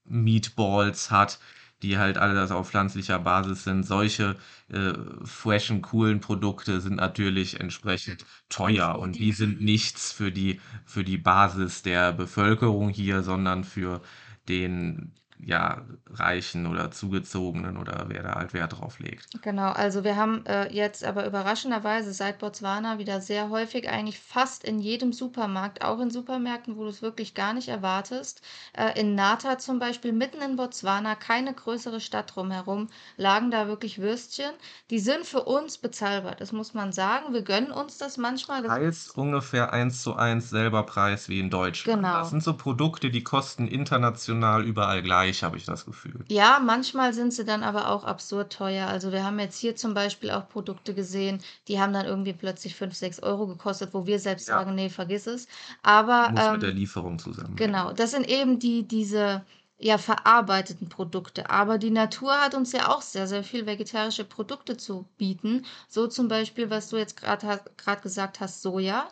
[0.04, 1.38] Meatballs hat,
[1.82, 3.84] die halt alles auf pflanzlicher Basis sind.
[3.84, 4.36] Solche
[4.68, 4.92] äh,
[5.24, 11.18] freshen, coolen Produkte sind natürlich entsprechend teuer und die sind nichts für die, für die
[11.18, 14.02] Basis der Bevölkerung hier, sondern für
[14.48, 15.12] den
[15.44, 19.42] ja, Reichen oder Zugezogenen oder wer da halt Wert drauf legt.
[19.42, 24.64] Genau, also wir haben äh, jetzt aber überraschenderweise seit Botswana wieder sehr häufig, eigentlich fast
[24.64, 28.42] in jedem Supermarkt, auch in Supermärkten, wo du es wirklich gar nicht erwartest,
[28.76, 34.00] äh, in Nata zum Beispiel, mitten in Botswana, keine größere Stadt drumherum, lagen da wirklich
[34.00, 34.52] Würstchen.
[34.90, 37.32] Die sind für uns bezahlbar, das muss man sagen.
[37.32, 38.62] Wir gönnen uns das manchmal.
[38.62, 42.02] Das Preis ungefähr eins zu eins selber Preis wie in Deutschland.
[42.02, 42.24] Das genau.
[42.24, 46.26] sind so Produkte, die kosten international überall gleich, habe ich das Gefühl.
[46.28, 48.86] Ja, manchmal sind sie dann aber auch absurd teuer.
[48.86, 52.76] Also wir haben jetzt hier zum Beispiel auch Produkte gesehen, die haben dann irgendwie plötzlich
[52.76, 55.48] 5, 6 Euro gekostet, wo wir selbst Ja, sagen, nee, vergiss es.
[55.82, 57.56] Aber muss mit der ähm, Lieferung zusammenhängen.
[57.56, 59.44] genau, das sind eben die, diese
[59.80, 61.48] ja verarbeiteten Produkte.
[61.50, 65.64] Aber die Natur hat uns ja auch sehr, sehr viel vegetarische Produkte zu bieten.
[65.88, 67.60] So zum Beispiel, was du jetzt gerade
[68.02, 69.08] gesagt hast, Soja.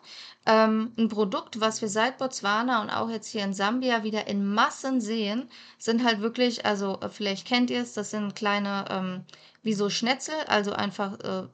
[0.46, 4.46] Ähm, ein Produkt, was wir seit Botswana und auch jetzt hier in Sambia wieder in
[4.46, 9.24] Massen sehen, sind halt wirklich, also äh, vielleicht kennt ihr es, das sind kleine, ähm,
[9.62, 11.48] wie so Schnetzel, also einfach äh,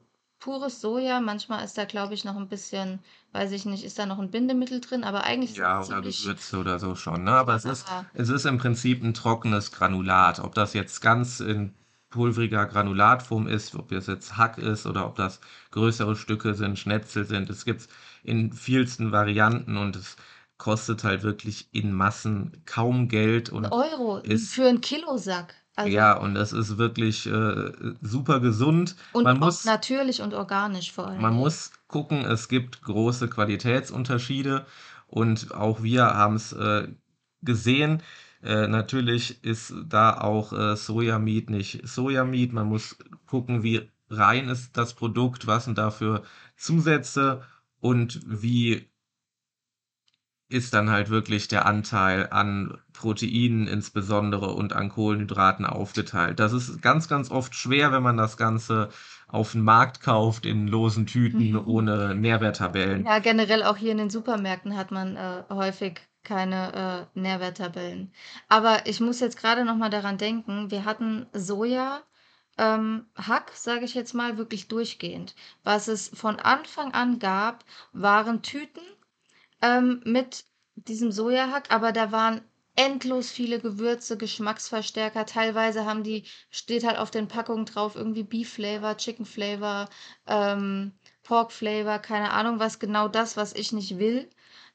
[0.45, 1.19] pures Soja.
[1.19, 2.99] Manchmal ist da, glaube ich, noch ein bisschen,
[3.31, 6.57] weiß ich nicht, ist da noch ein Bindemittel drin, aber eigentlich sind Ja, oder Gewürze
[6.59, 7.31] oder so schon, ne?
[7.31, 10.39] Aber es ist, es ist im Prinzip ein trockenes Granulat.
[10.39, 11.73] Ob das jetzt ganz in
[12.09, 17.25] pulveriger Granulatform ist, ob das jetzt Hack ist oder ob das größere Stücke sind, Schnetzel
[17.25, 17.49] sind.
[17.49, 17.87] Es gibt's
[18.23, 20.15] in vielsten Varianten und es
[20.57, 25.55] kostet halt wirklich in Massen kaum Geld und Euro ist für 'n Kilosack.
[25.75, 28.95] Also ja, und es ist wirklich äh, super gesund.
[29.13, 33.27] Man und auch muss natürlich und organisch vor allen Man muss gucken, es gibt große
[33.27, 34.65] Qualitätsunterschiede
[35.07, 36.87] und auch wir haben es äh,
[37.41, 38.01] gesehen.
[38.41, 42.53] Äh, natürlich ist da auch äh, Sojameat nicht Sojameat.
[42.53, 46.23] Man muss gucken, wie rein ist das Produkt, was sind da für
[46.55, 47.41] Zusätze
[47.81, 48.89] und wie
[50.47, 56.39] ist dann halt wirklich der Anteil an Proteinen insbesondere und an Kohlenhydraten aufgeteilt.
[56.39, 58.89] Das ist ganz, ganz oft schwer, wenn man das Ganze
[59.27, 63.05] auf den Markt kauft in losen Tüten ohne Nährwerttabellen.
[63.05, 68.13] Ja, generell auch hier in den Supermärkten hat man äh, häufig keine äh, Nährwerttabellen.
[68.47, 72.01] Aber ich muss jetzt gerade noch mal daran denken, wir hatten Soja,
[72.57, 75.35] ähm, Hack, sage ich jetzt mal, wirklich durchgehend.
[75.63, 78.81] Was es von Anfang an gab, waren Tüten
[79.61, 82.41] ähm, mit diesem Sojahack, aber da waren
[82.75, 85.25] endlos viele Gewürze, Geschmacksverstärker.
[85.25, 89.89] Teilweise haben die, steht halt auf den Packungen drauf, irgendwie Beef Flavor, Chicken Flavor,
[90.27, 90.91] ähm,
[91.23, 94.29] Pork Flavor, keine Ahnung, was genau das, was ich nicht will.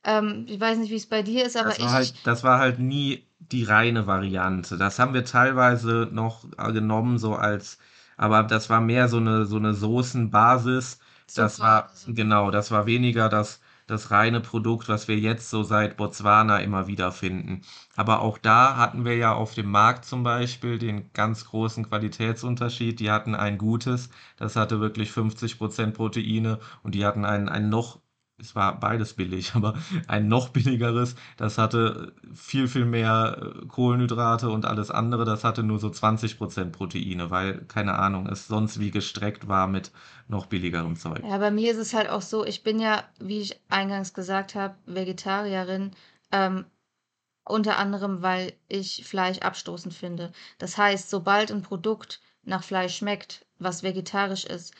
[0.04, 2.58] Ähm, ich weiß nicht, wie es bei dir ist, aber Das ich, halt, das war
[2.58, 4.76] halt nie die reine Variante.
[4.78, 7.78] Das haben wir teilweise noch äh, genommen, so als,
[8.16, 10.98] aber das war mehr so eine, so eine Soßenbasis.
[11.34, 12.12] Das war, so.
[12.14, 13.60] genau, das war weniger das,
[13.90, 17.62] das reine Produkt, was wir jetzt so seit Botswana immer wieder finden.
[17.96, 23.00] Aber auch da hatten wir ja auf dem Markt zum Beispiel den ganz großen Qualitätsunterschied.
[23.00, 28.00] Die hatten ein gutes, das hatte wirklich 50% Proteine und die hatten ein, ein noch
[28.40, 29.74] es war beides billig, aber
[30.09, 35.62] ein noch billigeres, das hatte viel, viel mehr äh, Kohlenhydrate und alles andere, das hatte
[35.62, 39.92] nur so 20% Proteine, weil, keine Ahnung, es sonst wie gestreckt war mit
[40.29, 41.22] noch billigerem Zeug.
[41.24, 44.55] Ja, bei mir ist es halt auch so, ich bin ja, wie ich eingangs gesagt
[44.55, 45.92] habe, Vegetarierin,
[46.33, 46.64] ähm,
[47.44, 50.33] unter anderem, weil ich Fleisch abstoßend finde.
[50.59, 54.74] Das heißt, sobald ein Produkt nach Fleisch schmeckt, was vegetarisch ist,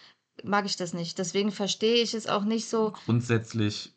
[0.45, 1.19] mag ich das nicht.
[1.19, 2.93] Deswegen verstehe ich es auch nicht so.
[3.05, 3.95] Grundsätzlich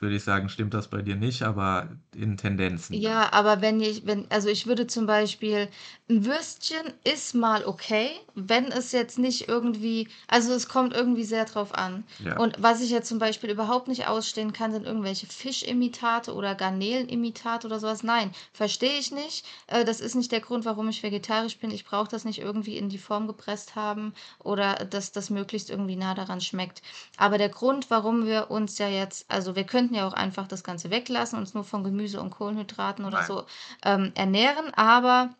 [0.00, 2.94] würde ich sagen, stimmt das bei dir nicht, aber in Tendenzen.
[2.94, 5.68] Ja, aber wenn ich, wenn, also ich würde zum Beispiel,
[6.08, 11.46] ein Würstchen ist mal okay, wenn es jetzt nicht irgendwie, also es kommt irgendwie sehr
[11.46, 12.04] drauf an.
[12.22, 12.38] Ja.
[12.38, 17.66] Und was ich jetzt zum Beispiel überhaupt nicht ausstehen kann, sind irgendwelche Fischimitate oder Garnelenimitate
[17.66, 18.02] oder sowas.
[18.02, 19.46] Nein, verstehe ich nicht.
[19.66, 21.70] Äh, das ist nicht der Grund, warum ich vegetarisch bin.
[21.70, 25.96] Ich brauche das nicht irgendwie in die Form gepresst haben oder dass das möglichst irgendwie
[25.96, 26.82] nah daran schmeckt.
[27.16, 30.64] Aber der Grund, warum wir uns ja jetzt, also wir könnten ja auch einfach das
[30.64, 33.26] Ganze weglassen, uns nur von Gemüse und Kohlenhydraten oder Nein.
[33.26, 33.46] so
[33.84, 35.30] ähm, ernähren, aber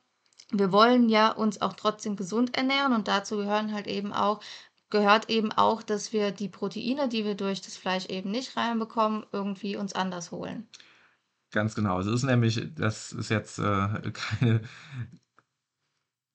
[0.52, 4.40] wir wollen ja uns auch trotzdem gesund ernähren und dazu gehören halt eben auch
[4.88, 9.26] gehört eben auch, dass wir die Proteine, die wir durch das Fleisch eben nicht reinbekommen,
[9.32, 10.68] irgendwie uns anders holen.
[11.50, 11.98] Ganz genau.
[11.98, 14.60] Es ist nämlich, das ist jetzt äh, keine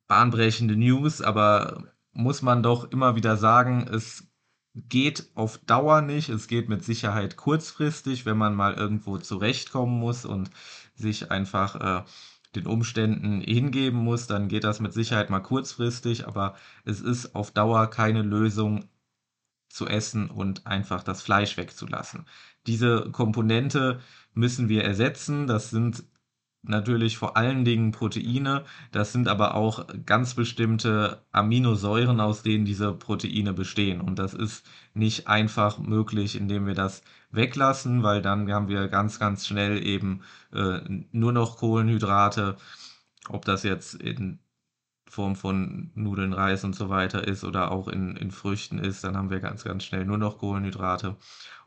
[0.10, 4.28] bahnbrechende News, aber muss man doch immer wieder sagen, es
[4.75, 6.29] geht auf Dauer nicht.
[6.29, 10.49] Es geht mit Sicherheit kurzfristig, wenn man mal irgendwo zurechtkommen muss und
[10.95, 12.03] sich einfach äh,
[12.55, 17.51] den Umständen hingeben muss, dann geht das mit Sicherheit mal kurzfristig, aber es ist auf
[17.51, 18.86] Dauer keine Lösung
[19.69, 22.25] zu essen und einfach das Fleisch wegzulassen.
[22.67, 24.01] Diese Komponente
[24.34, 25.47] müssen wir ersetzen.
[25.47, 26.03] Das sind
[26.63, 28.65] natürlich vor allen Dingen Proteine.
[28.91, 34.02] Das sind aber auch ganz bestimmte Aminosäuren, aus denen diese Proteine bestehen.
[34.02, 39.19] Und das ist nicht einfach möglich, indem wir das weglassen, weil dann haben wir ganz,
[39.19, 40.21] ganz schnell eben
[40.54, 40.80] äh,
[41.12, 42.58] nur noch Kohlenhydrate.
[43.30, 44.39] Ob das jetzt in
[45.08, 49.17] Form von Nudeln, Reis und so weiter ist oder auch in, in Früchten ist, dann
[49.17, 51.17] haben wir ganz, ganz schnell nur noch Kohlenhydrate.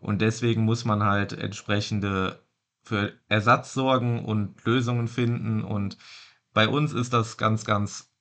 [0.01, 2.44] Und deswegen muss man halt entsprechende
[2.85, 5.65] für Ersatz sorgen und Lösungen finden.
[5.65, 5.99] Und
[6.53, 8.15] bei uns ist das ganz, ganz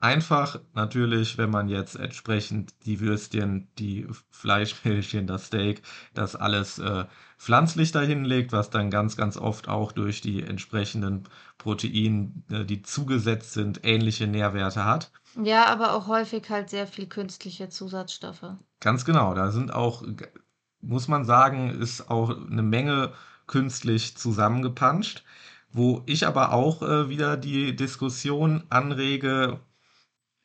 [0.00, 0.60] einfach.
[0.74, 5.82] Natürlich, wenn man jetzt entsprechend die Würstchen, die Fleischbällchen, das Steak,
[6.14, 7.04] das alles äh,
[7.36, 11.24] pflanzlich dahin legt, was dann ganz, ganz oft auch durch die entsprechenden
[11.58, 15.10] Proteine, äh, die zugesetzt sind, ähnliche Nährwerte hat.
[15.42, 18.54] Ja, aber auch häufig halt sehr viel künstliche Zusatzstoffe.
[18.80, 20.02] Ganz genau, da sind auch,
[20.80, 23.12] muss man sagen, ist auch eine Menge
[23.48, 25.24] künstlich zusammengepanscht,
[25.72, 29.60] wo ich aber auch äh, wieder die Diskussion anrege,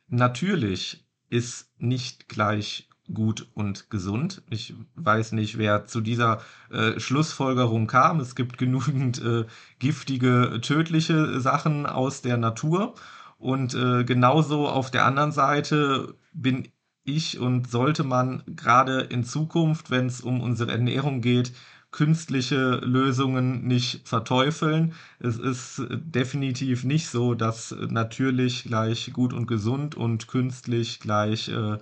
[0.07, 4.43] natürlich ist nicht gleich gut und gesund.
[4.49, 8.19] Ich weiß nicht, wer zu dieser äh, Schlussfolgerung kam.
[8.19, 9.45] Es gibt genügend äh,
[9.79, 12.95] giftige, tödliche Sachen aus der Natur.
[13.37, 16.69] Und äh, genauso auf der anderen Seite bin
[17.03, 21.51] ich und sollte man gerade in Zukunft, wenn es um unsere Ernährung geht,
[21.93, 24.93] künstliche Lösungen nicht verteufeln.
[25.19, 31.77] Es ist definitiv nicht so, dass natürlich gleich gut und gesund und künstlich gleich äh,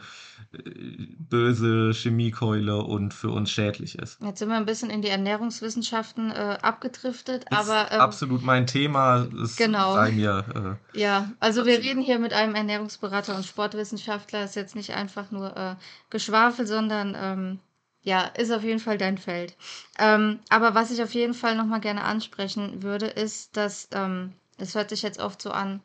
[1.18, 4.22] böse Chemiekeule und für uns schädlich ist.
[4.22, 8.68] Jetzt sind wir ein bisschen in die Ernährungswissenschaften äh, abgedriftet, Ist aber ähm, absolut mein
[8.68, 9.28] Thema.
[9.42, 9.94] Es genau.
[9.94, 14.44] sei mir äh, Ja, also wir reden hier mit einem Ernährungsberater und Sportwissenschaftler.
[14.44, 15.76] Ist jetzt nicht einfach nur äh,
[16.10, 17.60] Geschwafel, sondern ähm,
[18.04, 19.56] ja, ist auf jeden Fall dein Feld.
[20.00, 24.76] Ähm, aber was ich auf jeden Fall nochmal gerne ansprechen würde, ist, dass ähm, es
[24.76, 25.82] hört sich jetzt oft so an,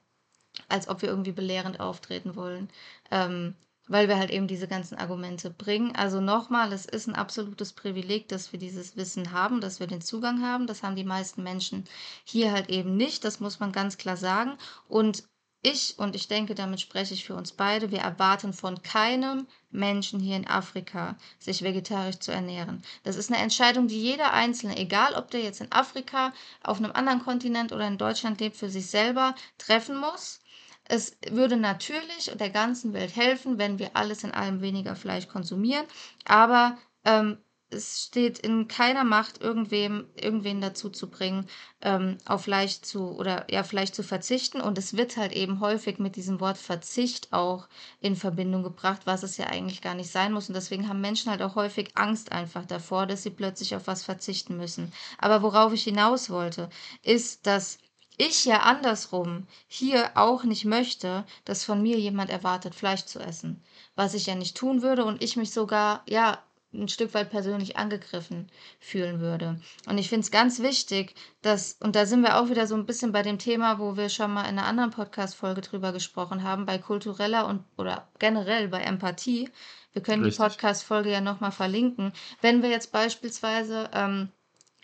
[0.69, 2.69] als ob wir irgendwie belehrend auftreten wollen,
[3.11, 3.55] ähm,
[3.89, 5.95] weil wir halt eben diese ganzen Argumente bringen.
[5.95, 10.01] Also nochmal, es ist ein absolutes Privileg, dass wir dieses Wissen haben, dass wir den
[10.01, 10.67] Zugang haben.
[10.67, 11.85] Das haben die meisten Menschen
[12.25, 13.25] hier halt eben nicht.
[13.25, 14.59] Das muss man ganz klar sagen.
[14.89, 15.25] Und
[15.67, 20.21] ich, und ich denke, damit spreche ich für uns beide, wir erwarten von keinem Menschen
[20.21, 22.83] hier in Afrika, sich vegetarisch zu ernähren.
[23.03, 26.93] Das ist eine Entscheidung, die jeder Einzelne, egal ob der jetzt in Afrika, auf einem
[26.93, 30.41] anderen Kontinent oder in Deutschland lebt, für sich selber treffen muss.
[30.85, 35.87] Es würde natürlich der ganzen Welt helfen, wenn wir alles in allem weniger Fleisch konsumieren,
[36.25, 37.39] aber ähm,
[37.71, 41.47] es steht in keiner Macht, irgendwem, irgendwen dazu zu bringen,
[41.81, 44.61] ähm, auf Fleisch zu oder ja, Fleisch zu verzichten.
[44.61, 47.69] Und es wird halt eben häufig mit diesem Wort Verzicht auch
[48.01, 50.49] in Verbindung gebracht, was es ja eigentlich gar nicht sein muss.
[50.49, 54.05] Und deswegen haben Menschen halt auch häufig Angst einfach davor, dass sie plötzlich auf was
[54.05, 54.93] verzichten müssen.
[55.19, 56.71] Aber worauf ich hinaus wollte,
[57.03, 57.79] ist, dass
[58.19, 63.63] ich ja andersrum hier auch nicht möchte, dass von mir jemand erwartet, Fleisch zu essen.
[63.95, 66.43] Was ich ja nicht tun würde und ich mich sogar, ja,
[66.77, 69.61] ein Stück weit persönlich angegriffen fühlen würde.
[69.89, 72.87] Und ich finde es ganz wichtig, dass, und da sind wir auch wieder so ein
[72.87, 76.67] bisschen bei dem Thema, wo wir schon mal in einer anderen Podcast-Folge drüber gesprochen haben,
[76.67, 79.51] bei kultureller und oder generell bei Empathie.
[79.93, 80.39] Wir können richtig.
[80.39, 82.13] die Podcast-Folge ja nochmal verlinken.
[82.41, 84.29] Wenn wir jetzt beispielsweise ähm,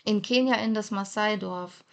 [0.05, 1.83] in Kenia in das Maasai-Dorf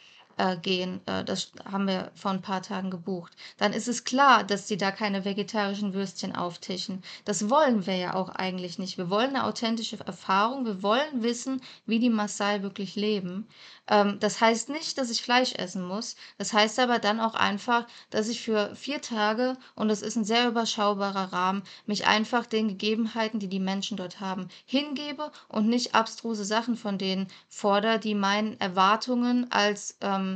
[0.40, 4.42] äh, gehen, äh, das haben wir vor ein paar Tagen gebucht, dann ist es klar,
[4.42, 7.02] dass sie da keine vegetarischen Würstchen auftischen.
[7.26, 8.96] Das wollen wir ja auch eigentlich nicht.
[8.96, 10.64] Wir wollen eine authentische Erfahrung.
[10.64, 13.46] Wir wollen wissen, wie die Maasai wirklich leben.
[13.90, 16.16] Ähm, das heißt nicht, dass ich Fleisch essen muss.
[16.38, 20.24] Das heißt aber dann auch einfach, dass ich für vier Tage, und das ist ein
[20.24, 25.94] sehr überschaubarer Rahmen, mich einfach den Gegebenheiten, die die Menschen dort haben, hingebe und nicht
[25.94, 30.29] abstruse Sachen von denen fordere, die meinen Erwartungen als ähm,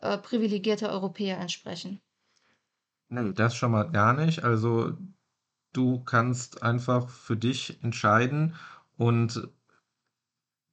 [0.00, 2.00] äh, privilegierter Europäer entsprechen.
[3.08, 4.44] Nee, das schon mal gar nicht.
[4.44, 4.96] Also
[5.72, 8.54] du kannst einfach für dich entscheiden
[8.96, 9.48] und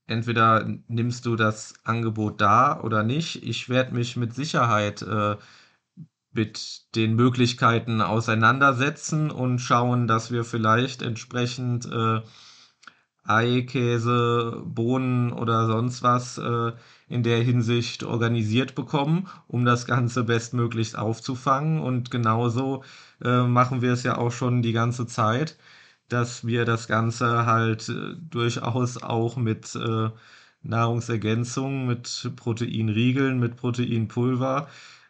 [0.07, 3.43] entweder nimmst du das Angebot da oder nicht.
[3.43, 5.35] Ich werde mich mit Sicherheit äh,
[6.31, 12.21] mit den Möglichkeiten auseinandersetzen und schauen, dass wir vielleicht entsprechend äh,
[13.27, 16.71] Ei, Käse, Bohnen oder sonst was äh,
[17.09, 21.79] in der Hinsicht organisiert bekommen, um das Ganze bestmöglichst aufzufangen.
[21.79, 22.83] Und genauso
[23.23, 25.57] äh, machen wir es ja auch schon die ganze Zeit,
[26.09, 30.09] dass wir das Ganze halt äh, durchaus auch mit äh,
[30.63, 34.67] Nahrungsergänzung, mit Proteinriegeln, mit Proteinpulver.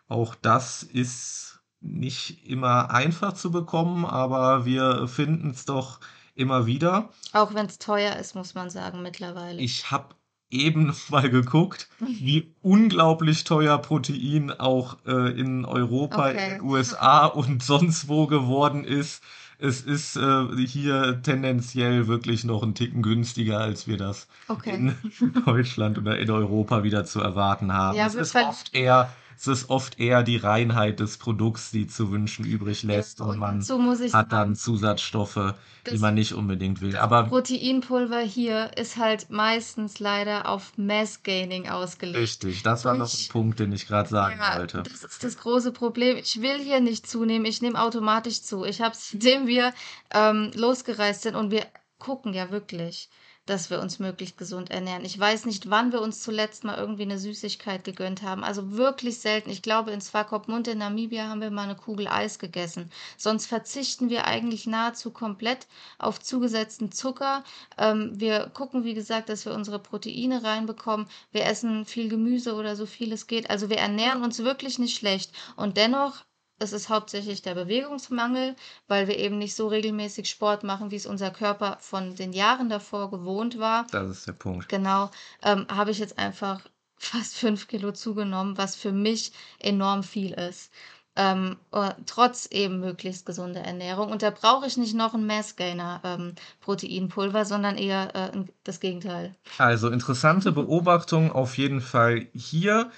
[0.07, 5.99] Auch das ist nicht immer einfach zu bekommen, aber wir finden es doch
[6.38, 7.10] immer wieder.
[7.34, 9.60] Auch wenn es teuer ist, muss man sagen, mittlerweile.
[9.60, 10.16] Ich habe
[10.50, 16.46] eben mal geguckt, wie unglaublich teuer Protein auch äh, in Europa, okay.
[16.46, 19.22] in den USA und sonst wo geworden ist.
[19.60, 24.76] Es ist äh, hier tendenziell wirklich noch ein Ticken günstiger, als wir das okay.
[24.76, 24.96] in
[25.46, 27.98] Deutschland oder in Europa wieder zu erwarten haben.
[27.98, 29.10] Ja, es ist oft eher
[29.40, 33.62] es ist oft eher die Reinheit des Produkts, die zu wünschen übrig lässt und man
[33.62, 33.80] so
[34.12, 35.54] hat dann Zusatzstoffe,
[35.90, 36.98] die man nicht unbedingt will.
[36.98, 42.18] Aber Proteinpulver hier ist halt meistens leider auf Mass Gaining ausgelegt.
[42.18, 44.82] Richtig, das war noch ein Punkt, den ich gerade sagen ja, wollte.
[44.84, 46.18] Das ist das große Problem.
[46.18, 48.66] Ich will hier nicht zunehmen, ich nehme automatisch zu.
[48.66, 49.74] Ich habe es, seitdem wir
[50.14, 51.66] ähm, losgereist sind und wir
[52.00, 53.10] gucken ja wirklich
[53.48, 55.06] dass wir uns möglichst gesund ernähren.
[55.06, 58.43] Ich weiß nicht, wann wir uns zuletzt mal irgendwie eine Süßigkeit gegönnt haben.
[58.43, 59.50] Also wirklich selten.
[59.50, 62.91] Ich glaube, in Swakopmund in Namibia haben wir mal eine Kugel Eis gegessen.
[63.18, 65.68] Sonst verzichten wir eigentlich nahezu komplett
[65.98, 67.43] auf zugesetzten Zucker.
[67.78, 71.08] Ähm, wir gucken, wie gesagt, dass wir unsere Proteine reinbekommen.
[71.32, 73.50] Wir essen viel Gemüse oder so viel es geht.
[73.50, 75.32] Also wir ernähren uns wirklich nicht schlecht.
[75.56, 76.27] Und dennoch
[76.60, 78.55] es ist hauptsächlich der Bewegungsmangel,
[78.88, 82.70] weil wir eben nicht so regelmäßig Sport machen, wie es unser Körper von den Jahren
[82.70, 83.86] davor gewohnt war.
[83.91, 84.70] Das ist der Punkt.
[84.70, 85.12] Genau,
[85.43, 86.62] ähm, habe ich jetzt einfach
[86.97, 90.72] fast fünf Kilo zugenommen, was für mich enorm viel ist.
[91.16, 94.12] Ähm, äh, trotz eben möglichst gesunder Ernährung.
[94.12, 99.36] Und da brauche ich nicht noch ein Massgainer ähm, Proteinpulver, sondern eher äh, das Gegenteil.
[99.58, 102.91] Also interessante Beobachtung auf jeden Fall hier.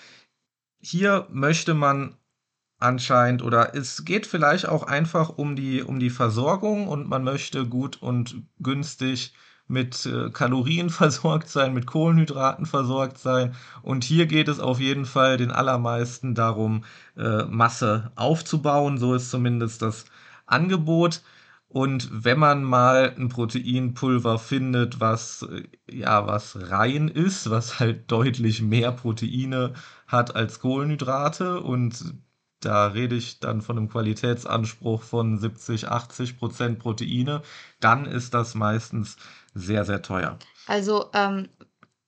[0.82, 2.18] Hier möchte man
[2.80, 7.66] anscheinend oder es geht vielleicht auch einfach um die, um die Versorgung und man möchte
[7.66, 9.34] gut und günstig
[9.68, 13.56] mit äh, Kalorien versorgt sein, mit Kohlenhydraten versorgt sein.
[13.82, 16.84] Und hier geht es auf jeden Fall den allermeisten darum,
[17.18, 18.98] äh, Masse aufzubauen.
[18.98, 20.06] So ist zumindest das
[20.48, 21.22] Angebot.
[21.68, 28.12] Und wenn man mal ein Proteinpulver findet, was äh, ja was rein ist, was halt
[28.12, 29.74] deutlich mehr Proteine
[30.08, 32.16] hat als Kohlenhydrate und
[32.60, 37.41] da rede ich dann von einem Qualitätsanspruch von 70, 80 Prozent Proteine,
[37.80, 39.18] dann ist das meistens
[39.53, 40.38] sehr, sehr teuer.
[40.68, 41.49] Also, ähm,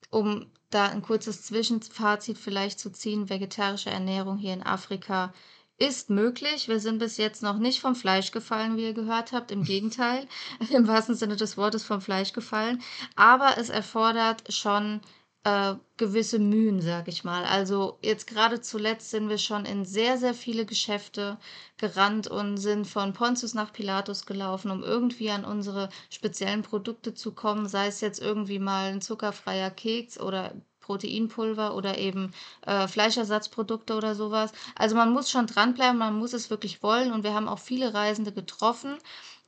[0.09, 5.33] um da ein kurzes Zwischenfazit vielleicht zu ziehen, vegetarische Ernährung hier in Afrika
[5.77, 6.67] ist möglich.
[6.67, 9.51] Wir sind bis jetzt noch nicht vom Fleisch gefallen, wie ihr gehört habt.
[9.51, 10.27] Im Gegenteil,
[10.69, 12.81] im wahrsten Sinne des Wortes vom Fleisch gefallen.
[13.15, 15.01] Aber es erfordert schon
[15.43, 17.45] äh, gewisse Mühen, sag ich mal.
[17.45, 21.37] Also jetzt gerade zuletzt sind wir schon in sehr, sehr viele Geschäfte
[21.77, 27.33] gerannt und sind von Pontius nach Pilatus gelaufen, um irgendwie an unsere speziellen Produkte zu
[27.33, 32.33] kommen, sei es jetzt irgendwie mal ein zuckerfreier Keks oder Proteinpulver oder eben
[32.65, 34.51] äh, Fleischersatzprodukte oder sowas.
[34.75, 37.93] Also man muss schon dranbleiben, man muss es wirklich wollen und wir haben auch viele
[37.93, 38.97] Reisende getroffen,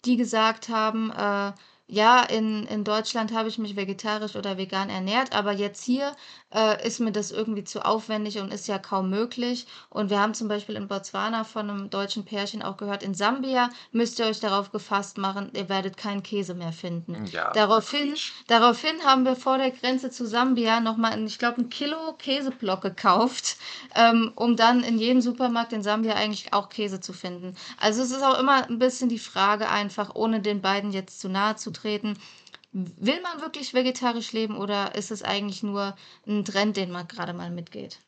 [0.05, 1.53] die gesagt haben, äh,
[1.93, 6.15] ja, in, in Deutschland habe ich mich vegetarisch oder vegan ernährt, aber jetzt hier
[6.51, 9.67] äh, ist mir das irgendwie zu aufwendig und ist ja kaum möglich.
[9.91, 13.69] Und wir haben zum Beispiel in Botswana von einem deutschen Pärchen auch gehört, in Sambia
[13.91, 17.27] müsst ihr euch darauf gefasst machen, ihr werdet keinen Käse mehr finden.
[17.27, 18.15] Ja, daraufhin,
[18.47, 23.57] daraufhin haben wir vor der Grenze zu Sambia nochmal, ich glaube, ein Kilo Käseblock gekauft,
[23.93, 27.55] ähm, um dann in jedem Supermarkt in Sambia eigentlich auch Käse zu finden.
[27.79, 31.29] Also es ist auch immer ein bisschen die Frage einfach, ohne den beiden jetzt zu
[31.29, 35.95] nahe zu treten, will man wirklich vegetarisch leben oder ist es eigentlich nur
[36.27, 37.99] ein Trend, den man gerade mal mitgeht?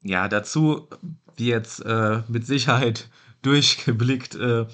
[0.00, 0.88] Ja, dazu,
[1.36, 3.08] wie jetzt äh, mit Sicherheit
[3.42, 4.66] durchgeblickt, äh,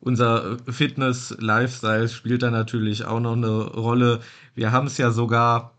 [0.00, 4.20] unser Fitness-Lifestyle spielt da natürlich auch noch eine Rolle.
[4.54, 5.78] Wir haben es ja sogar,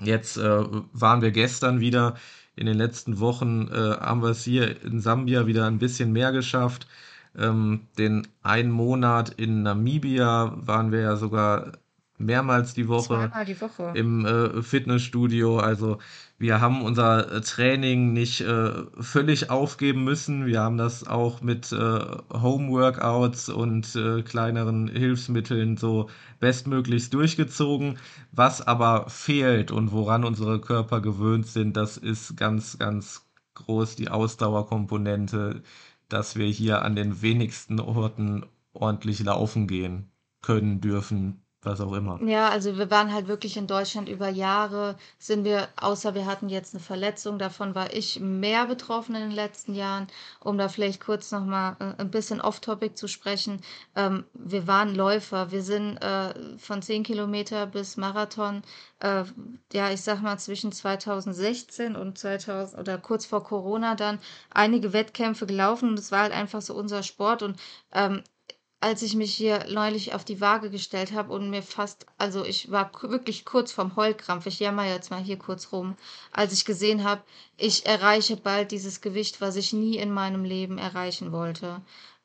[0.00, 2.14] jetzt äh, waren wir gestern wieder,
[2.54, 6.32] in den letzten Wochen äh, haben wir es hier in Sambia wieder ein bisschen mehr
[6.32, 6.86] geschafft.
[7.36, 11.72] Ähm, den einen Monat in Namibia waren wir ja sogar
[12.18, 13.92] mehrmals die Woche die Woche.
[13.94, 15.58] im äh, Fitnessstudio.
[15.58, 15.98] Also
[16.38, 20.46] wir haben unser äh, Training nicht äh, völlig aufgeben müssen.
[20.46, 21.76] Wir haben das auch mit äh,
[22.32, 26.08] Home-Workouts und äh, kleineren Hilfsmitteln so
[26.40, 27.98] bestmöglichst durchgezogen.
[28.32, 34.08] Was aber fehlt und woran unsere Körper gewöhnt sind, das ist ganz, ganz groß die
[34.08, 35.62] Ausdauerkomponente,
[36.12, 40.10] dass wir hier an den wenigsten Orten ordentlich laufen gehen
[40.40, 42.20] können, dürfen, was auch immer.
[42.22, 46.48] Ja, also wir waren halt wirklich in Deutschland über Jahre, sind wir, außer wir hatten
[46.48, 50.08] jetzt eine Verletzung, davon war ich mehr betroffen in den letzten Jahren.
[50.40, 53.60] Um da vielleicht kurz noch mal äh, ein bisschen off-topic zu sprechen.
[53.94, 55.52] Ähm, wir waren Läufer.
[55.52, 58.62] Wir sind äh, von 10 Kilometer bis Marathon,
[59.00, 59.24] äh,
[59.72, 64.18] ja, ich sag mal zwischen 2016 und 2000 oder kurz vor Corona dann
[64.50, 67.56] einige Wettkämpfe gelaufen und es war halt einfach so unser Sport und
[67.92, 68.22] ähm,
[68.82, 72.72] als ich mich hier neulich auf die Waage gestellt habe und mir fast, also ich
[72.72, 75.96] war wirklich kurz vorm Heulkrampf, ich jammer jetzt mal hier kurz rum,
[76.32, 77.22] als ich gesehen habe,
[77.56, 81.80] ich erreiche bald dieses Gewicht, was ich nie in meinem Leben erreichen wollte.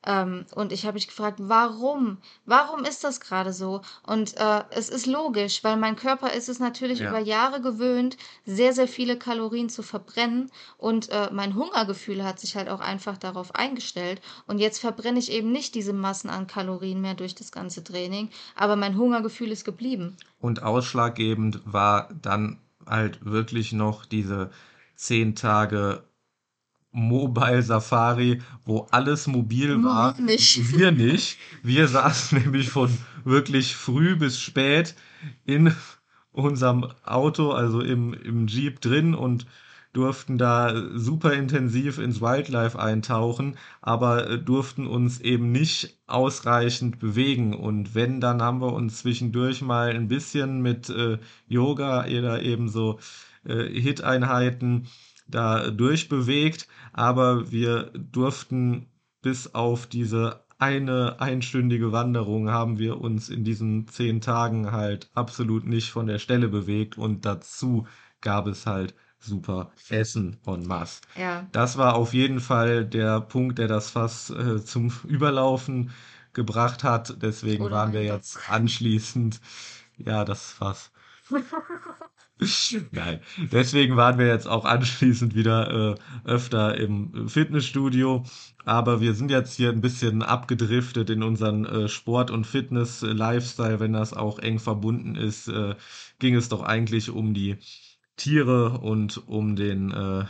[0.08, 2.16] Ähm, und ich habe mich gefragt, warum?
[2.46, 3.82] Warum ist das gerade so?
[4.06, 7.26] Und äh, es ist logisch, weil mein Körper ist es natürlich über Ja.
[7.38, 10.50] Jahre gewöhnt, sehr, sehr viele Kalorien zu verbrennen.
[10.78, 14.22] Und äh, mein Hungergefühl hat sich halt auch einfach darauf eingestellt.
[14.46, 18.30] Und jetzt verbrenne ich eben nicht diese Massen an Kalorien mehr durch das ganze Training,
[18.56, 20.16] aber mein Hungergefühl ist geblieben.
[20.40, 24.50] Und ausschlaggebend war dann halt wirklich noch diese
[24.96, 26.02] zehn Tage
[26.90, 30.16] Mobile Safari, wo alles mobil war.
[30.16, 30.72] wir nicht.
[30.78, 31.38] Wir nicht.
[31.62, 32.90] Wir saßen nämlich von
[33.24, 34.94] wirklich früh bis spät
[35.44, 35.74] in
[36.32, 39.46] unserem Auto, also im, im Jeep drin und
[39.92, 47.54] durften da super intensiv ins Wildlife eintauchen, aber äh, durften uns eben nicht ausreichend bewegen.
[47.54, 51.18] Und wenn, dann haben wir uns zwischendurch mal ein bisschen mit äh,
[51.48, 52.98] Yoga oder eben so
[53.44, 54.86] äh, Hit-Einheiten
[55.28, 58.86] da durchbewegt, aber wir durften
[59.22, 65.64] bis auf diese eine einstündige Wanderung haben wir uns in diesen zehn Tagen halt absolut
[65.66, 67.86] nicht von der Stelle bewegt und dazu
[68.20, 71.00] gab es halt super Essen en masse.
[71.16, 71.46] Ja.
[71.52, 75.90] Das war auf jeden Fall der Punkt, der das Fass äh, zum Überlaufen
[76.32, 77.22] gebracht hat.
[77.22, 79.40] Deswegen Oder waren wir jetzt anschließend,
[79.96, 80.90] ja, das Fass.
[82.92, 83.20] Nein,
[83.50, 88.24] deswegen waren wir jetzt auch anschließend wieder äh, öfter im Fitnessstudio.
[88.64, 93.80] Aber wir sind jetzt hier ein bisschen abgedriftet in unseren äh, Sport- und Fitness-Lifestyle.
[93.80, 95.74] Wenn das auch eng verbunden ist, äh,
[96.18, 97.56] ging es doch eigentlich um die
[98.16, 100.24] Tiere und um den, äh,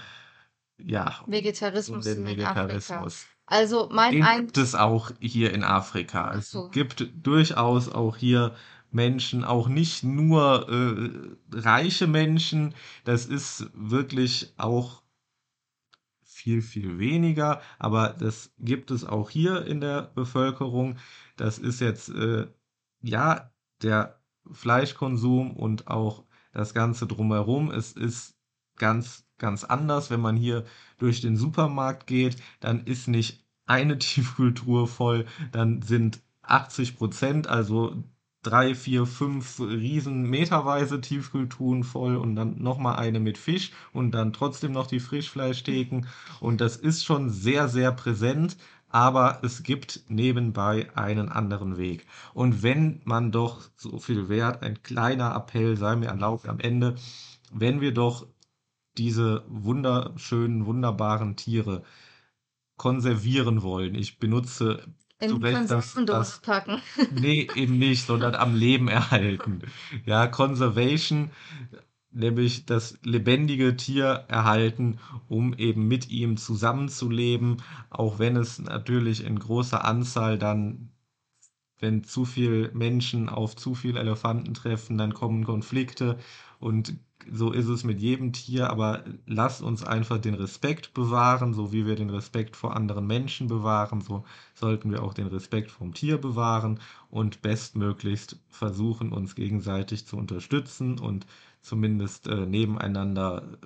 [0.78, 2.68] ja, um Vegetarismus den in Afrika.
[2.68, 3.26] Vegetarismus.
[3.50, 4.40] Also mein Den Ein...
[4.42, 6.34] gibt es auch hier in Afrika.
[6.34, 6.68] Es so.
[6.68, 8.54] gibt durchaus auch hier
[8.90, 12.74] Menschen, auch nicht nur äh, reiche Menschen.
[13.04, 15.02] Das ist wirklich auch
[16.22, 20.96] viel, viel weniger, aber das gibt es auch hier in der Bevölkerung.
[21.36, 22.46] Das ist jetzt, äh,
[23.02, 23.50] ja,
[23.82, 24.20] der
[24.50, 27.70] Fleischkonsum und auch das Ganze drumherum.
[27.70, 28.36] Es ist
[28.76, 30.64] ganz, ganz anders, wenn man hier
[30.98, 38.02] durch den Supermarkt geht, dann ist nicht eine Tiefkühltruhe voll, dann sind 80 Prozent, also
[38.42, 44.32] drei, vier, fünf riesen meterweise Tiefkühltruhen voll und dann nochmal eine mit Fisch und dann
[44.32, 46.06] trotzdem noch die Frischfleischtheken.
[46.40, 48.56] Und das ist schon sehr, sehr präsent,
[48.88, 52.06] aber es gibt nebenbei einen anderen Weg.
[52.32, 56.94] Und wenn man doch so viel wert, ein kleiner Appell sei mir erlaubt am Ende,
[57.52, 58.26] wenn wir doch
[58.96, 61.82] diese wunderschönen, wunderbaren Tiere
[62.76, 63.94] konservieren wollen.
[63.94, 64.82] Ich benutze
[65.20, 66.80] In das, Konservendose packen.
[67.10, 69.62] Nee, eben nicht, sondern am Leben erhalten.
[70.06, 71.30] Ja, Conservation,
[72.10, 74.98] nämlich das lebendige Tier erhalten,
[75.28, 80.90] um eben mit ihm zusammenzuleben, auch wenn es natürlich in großer Anzahl dann,
[81.80, 86.18] wenn zu viel Menschen auf zu viel Elefanten treffen, dann kommen Konflikte
[86.58, 86.98] und
[87.30, 91.86] so ist es mit jedem Tier, aber lasst uns einfach den Respekt bewahren, so wie
[91.86, 96.18] wir den Respekt vor anderen Menschen bewahren, so sollten wir auch den Respekt vom Tier
[96.18, 96.80] bewahren
[97.10, 101.26] und bestmöglichst versuchen, uns gegenseitig zu unterstützen und
[101.60, 103.58] zumindest äh, nebeneinander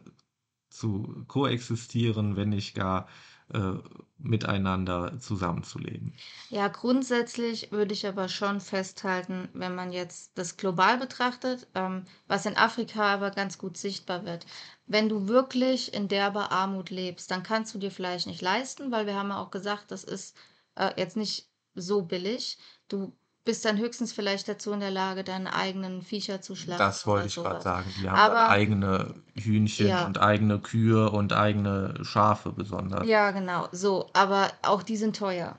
[0.70, 3.06] zu koexistieren, wenn nicht gar
[3.52, 3.74] äh,
[4.18, 6.14] miteinander zusammenzuleben.
[6.48, 12.46] Ja, grundsätzlich würde ich aber schon festhalten, wenn man jetzt das global betrachtet, ähm, was
[12.46, 14.46] in Afrika aber ganz gut sichtbar wird.
[14.86, 19.06] Wenn du wirklich in derber Armut lebst, dann kannst du dir vielleicht nicht leisten, weil
[19.06, 20.36] wir haben ja auch gesagt, das ist
[20.76, 22.58] äh, jetzt nicht so billig.
[22.88, 23.12] Du
[23.44, 27.26] bist dann höchstens vielleicht dazu in der Lage, deine eigenen Viecher zu schlachten Das wollte
[27.26, 27.92] ich gerade sagen.
[28.00, 33.06] Die haben dann Aber eigene Hühnchen ja, und eigene Kühe und eigene Schafe besonders.
[33.06, 34.08] ja, genau, so.
[34.12, 35.56] Aber auch die sind teuer.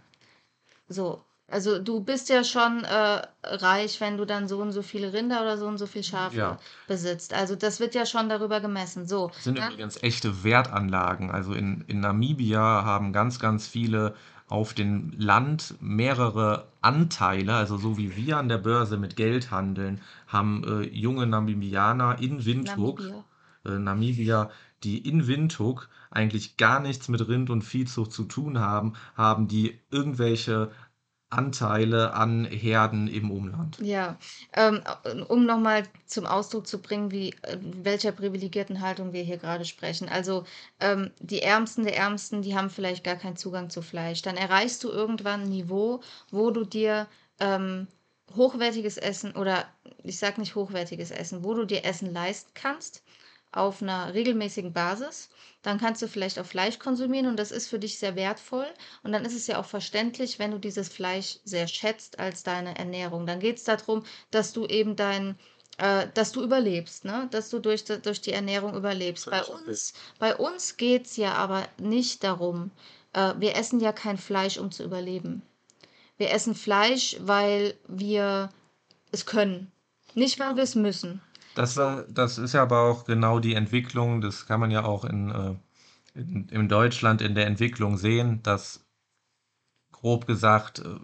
[0.87, 1.23] So.
[1.51, 5.41] Also du bist ja schon äh, reich, wenn du dann so und so viele Rinder
[5.41, 6.57] oder so und so viel Schafe Ja,
[6.87, 7.33] besitzt.
[7.33, 9.05] Also das wird ja schon darüber gemessen.
[9.07, 11.29] So, sind dann, übrigens echte Wertanlagen.
[11.29, 14.15] Also in, in Namibia haben ganz, ganz viele
[14.47, 20.01] auf dem Land mehrere Anteile, also so wie wir an der Börse mit Geld handeln,
[20.27, 23.23] haben äh, junge Namibianer in Windhoek, Namibia.
[23.65, 24.49] äh, Namibia,
[24.83, 29.79] die in Windhoek eigentlich gar nichts mit Rind- und Viehzucht zu tun haben, haben die
[29.89, 30.71] irgendwelche
[31.33, 33.77] Anteile an Herden im Umland.
[33.79, 34.17] Ja,
[34.55, 34.81] ähm,
[35.27, 40.09] um nochmal zum Ausdruck zu bringen, wie äh, welcher privilegierten Haltung wir hier gerade sprechen.
[40.09, 40.45] Also
[40.79, 44.21] ähm, die Ärmsten der Ärmsten, die haben vielleicht gar keinen Zugang zu Fleisch.
[44.21, 47.07] Dann erreichst du irgendwann ein Niveau, wo du dir
[47.39, 47.87] ähm,
[48.35, 49.65] hochwertiges Essen oder
[50.03, 53.03] ich sage nicht hochwertiges Essen, wo du dir Essen leisten kannst
[53.53, 55.29] auf einer regelmäßigen Basis.
[55.61, 58.67] Dann kannst du vielleicht auch Fleisch konsumieren und das ist für dich sehr wertvoll.
[59.03, 62.77] Und dann ist es ja auch verständlich, wenn du dieses Fleisch sehr schätzt als deine
[62.77, 63.25] Ernährung.
[63.25, 65.39] Dann geht es darum, dass du eben dein,
[65.77, 67.27] äh, dass du überlebst, ne?
[67.31, 69.29] Dass du durch, durch die Ernährung überlebst.
[69.29, 72.71] Bei uns, bei uns geht es ja aber nicht darum,
[73.13, 75.43] äh, wir essen ja kein Fleisch, um zu überleben.
[76.17, 78.49] Wir essen Fleisch, weil wir
[79.11, 79.71] es können.
[80.15, 81.21] Nicht, weil wir es müssen.
[81.55, 85.03] Das war, das ist ja aber auch genau die Entwicklung, das kann man ja auch
[85.05, 85.55] in, äh,
[86.19, 88.85] in, in Deutschland in der Entwicklung sehen, dass
[89.91, 90.99] grob gesagt äh,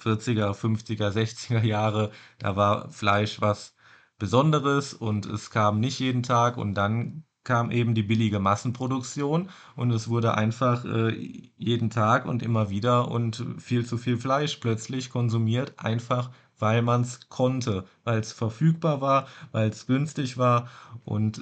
[0.00, 3.74] 40er, 50er, 60er Jahre, da war Fleisch was
[4.18, 9.90] Besonderes und es kam nicht jeden Tag und dann kam eben die billige Massenproduktion und
[9.90, 11.10] es wurde einfach äh,
[11.56, 17.02] jeden Tag und immer wieder und viel zu viel Fleisch plötzlich konsumiert, einfach weil man
[17.02, 20.68] es konnte, weil es verfügbar war, weil es günstig war
[21.04, 21.40] und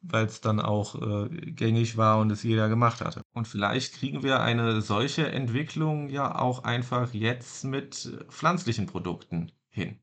[0.00, 3.22] weil es dann auch äh, gängig war und es jeder gemacht hatte.
[3.34, 9.98] Und vielleicht kriegen wir eine solche Entwicklung ja auch einfach jetzt mit pflanzlichen Produkten hin.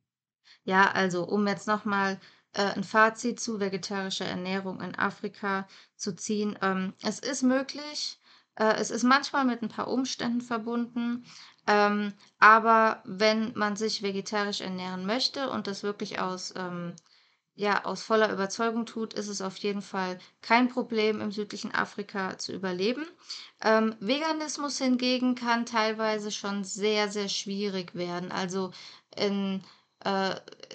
[0.63, 2.19] Ja, also um jetzt nochmal
[2.53, 6.57] äh, ein Fazit zu vegetarischer Ernährung in Afrika zu ziehen.
[6.61, 8.19] Ähm, es ist möglich,
[8.55, 11.25] äh, es ist manchmal mit ein paar Umständen verbunden,
[11.67, 16.95] ähm, aber wenn man sich vegetarisch ernähren möchte und das wirklich aus, ähm,
[17.55, 22.37] ja, aus voller Überzeugung tut, ist es auf jeden Fall kein Problem, im südlichen Afrika
[22.37, 23.05] zu überleben.
[23.61, 28.31] Ähm, Veganismus hingegen kann teilweise schon sehr, sehr schwierig werden.
[28.31, 28.71] Also
[29.15, 29.63] in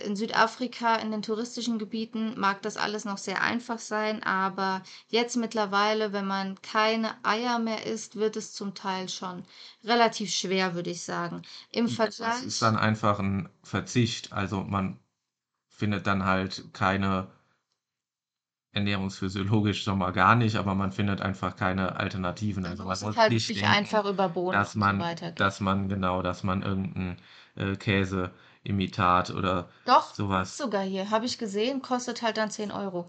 [0.05, 5.37] in Südafrika, in den touristischen Gebieten mag das alles noch sehr einfach sein, aber jetzt
[5.37, 9.45] mittlerweile, wenn man keine Eier mehr isst, wird es zum Teil schon
[9.85, 11.43] relativ schwer, würde ich sagen.
[11.73, 14.33] Im Das ist Vergleich, dann einfach ein Verzicht.
[14.33, 14.99] Also man
[15.69, 17.29] findet dann halt keine
[18.73, 22.65] ernährungsphysiologisch schon mal gar nicht, aber man findet einfach keine Alternativen.
[22.65, 25.33] Also man es muss halt nicht denken, einfach über Bohnen dass und so man, weiter
[25.33, 27.17] dass man genau, dass man irgendein
[27.57, 27.77] äh,
[28.65, 33.09] Käseimitat oder Doch, sowas, sogar hier, habe ich gesehen, kostet halt dann 10 Euro.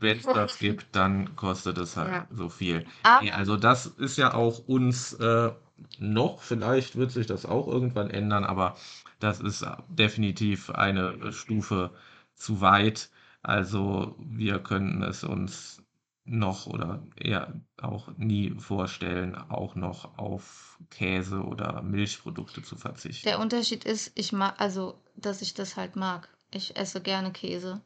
[0.00, 2.84] wenn es das gibt, dann kostet es halt Ja, so viel.
[3.20, 5.52] Nee, also das ist ja auch uns äh,
[5.98, 8.76] noch, vielleicht wird sich das auch irgendwann ändern, aber
[9.20, 11.90] das ist definitiv eine Stufe
[12.34, 13.10] zu weit.
[13.42, 15.81] Also wir könnten es uns
[16.24, 23.34] noch oder eher auch nie vorstellen, auch noch auf Käse oder Milchprodukte zu der verzichten.
[23.34, 26.28] Unterschied ist, ich mag, also, dass ich das halt mag.
[26.50, 27.80] Ich esse gerne Käse.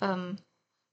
[0.00, 0.36] Ähm,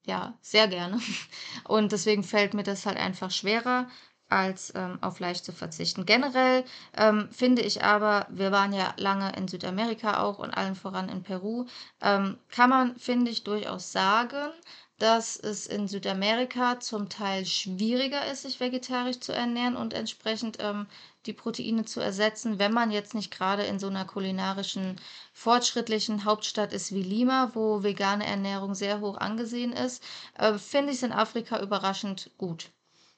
[0.05, 0.99] ja, sehr gerne.
[1.67, 3.87] Und deswegen fällt mir das halt einfach schwerer,
[4.29, 6.05] als ähm, auf Fleisch zu verzichten.
[6.05, 6.63] Generell
[6.95, 11.23] ähm, finde ich aber, wir waren ja lange in Südamerika auch und allen voran in
[11.23, 11.65] Peru,
[12.01, 14.51] ähm, kann man, finde ich, durchaus sagen,
[14.99, 20.87] dass es in Südamerika zum Teil schwieriger ist, sich vegetarisch zu ernähren und entsprechend ähm,
[21.25, 24.97] die Proteine zu ersetzen, wenn man jetzt nicht gerade in so einer kulinarischen,
[25.33, 30.03] fortschrittlichen Hauptstadt ist wie Lima, wo vegane Ernährung sehr hoch angesehen ist,
[30.37, 32.69] äh, finde ich es in Afrika überraschend gut.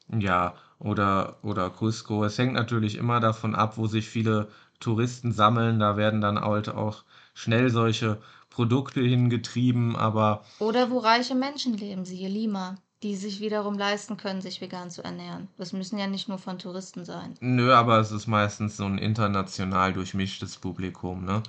[0.07, 2.23] Ja, oder, oder Cusco.
[2.25, 5.79] Es hängt natürlich immer davon ab, wo sich viele Touristen sammeln.
[5.79, 7.03] Da werden dann halt auch
[7.33, 8.17] schnell solche
[8.51, 12.75] Produkte hingetrieben, aber Oder wo reiche Menschen leben, siehe Lima.
[13.01, 15.47] die sich wiederum leisten können, sich vegan zu ernähren.
[15.57, 17.35] Das müssen ja nicht nur von Touristen sein.
[17.39, 21.41] Nö, aber es ist meistens so ein international durchmischtes Publikum, ne?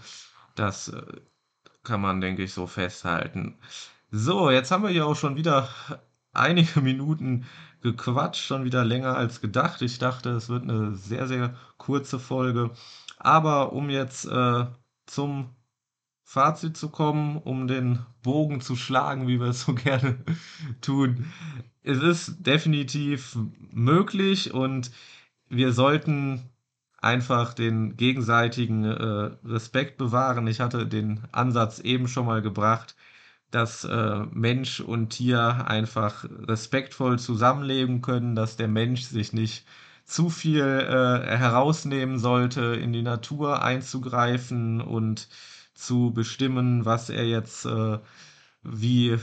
[0.54, 1.02] Das äh,
[1.82, 3.58] kann man, denke ich, so festhalten.
[4.10, 5.68] So, jetzt haben wir hier auch schon wieder
[6.32, 7.44] einige Minuten
[7.82, 9.82] gequatscht, schon wieder länger als gedacht.
[9.82, 12.70] Ich dachte, es wird eine sehr, sehr kurze Folge.
[13.18, 14.66] Aber um jetzt äh,
[15.06, 15.50] zum
[16.32, 20.16] Fazit zu kommen, um den Bogen zu schlagen, wie wir es so gerne
[20.80, 21.26] tun.
[21.82, 23.36] Es ist definitiv
[23.70, 24.90] möglich und
[25.50, 26.48] wir sollten
[26.96, 30.46] einfach den gegenseitigen äh, Respekt bewahren.
[30.46, 32.96] Ich hatte den Ansatz eben schon mal gebracht,
[33.50, 39.66] dass äh, Mensch und Tier einfach respektvoll zusammenleben können, dass der Mensch sich nicht
[40.06, 45.28] zu viel äh, herausnehmen sollte, in die Natur einzugreifen und
[45.82, 47.98] zu bestimmen, was er jetzt äh,
[48.62, 49.18] wie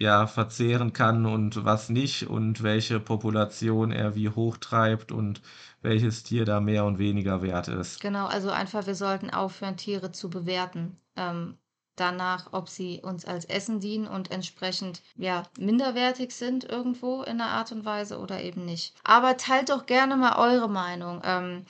[0.00, 5.42] ja, verzehren kann und was nicht und welche Population er wie hoch treibt und
[5.82, 8.00] welches Tier da mehr und weniger wert ist.
[8.00, 10.96] Genau, also einfach, wir sollten aufhören, Tiere zu bewerten.
[11.16, 11.58] Ähm,
[11.96, 17.50] danach, ob sie uns als Essen dienen und entsprechend ja minderwertig sind irgendwo in einer
[17.50, 18.94] Art und Weise oder eben nicht.
[19.04, 21.20] Aber teilt doch gerne mal eure Meinung.
[21.24, 21.66] Ähm,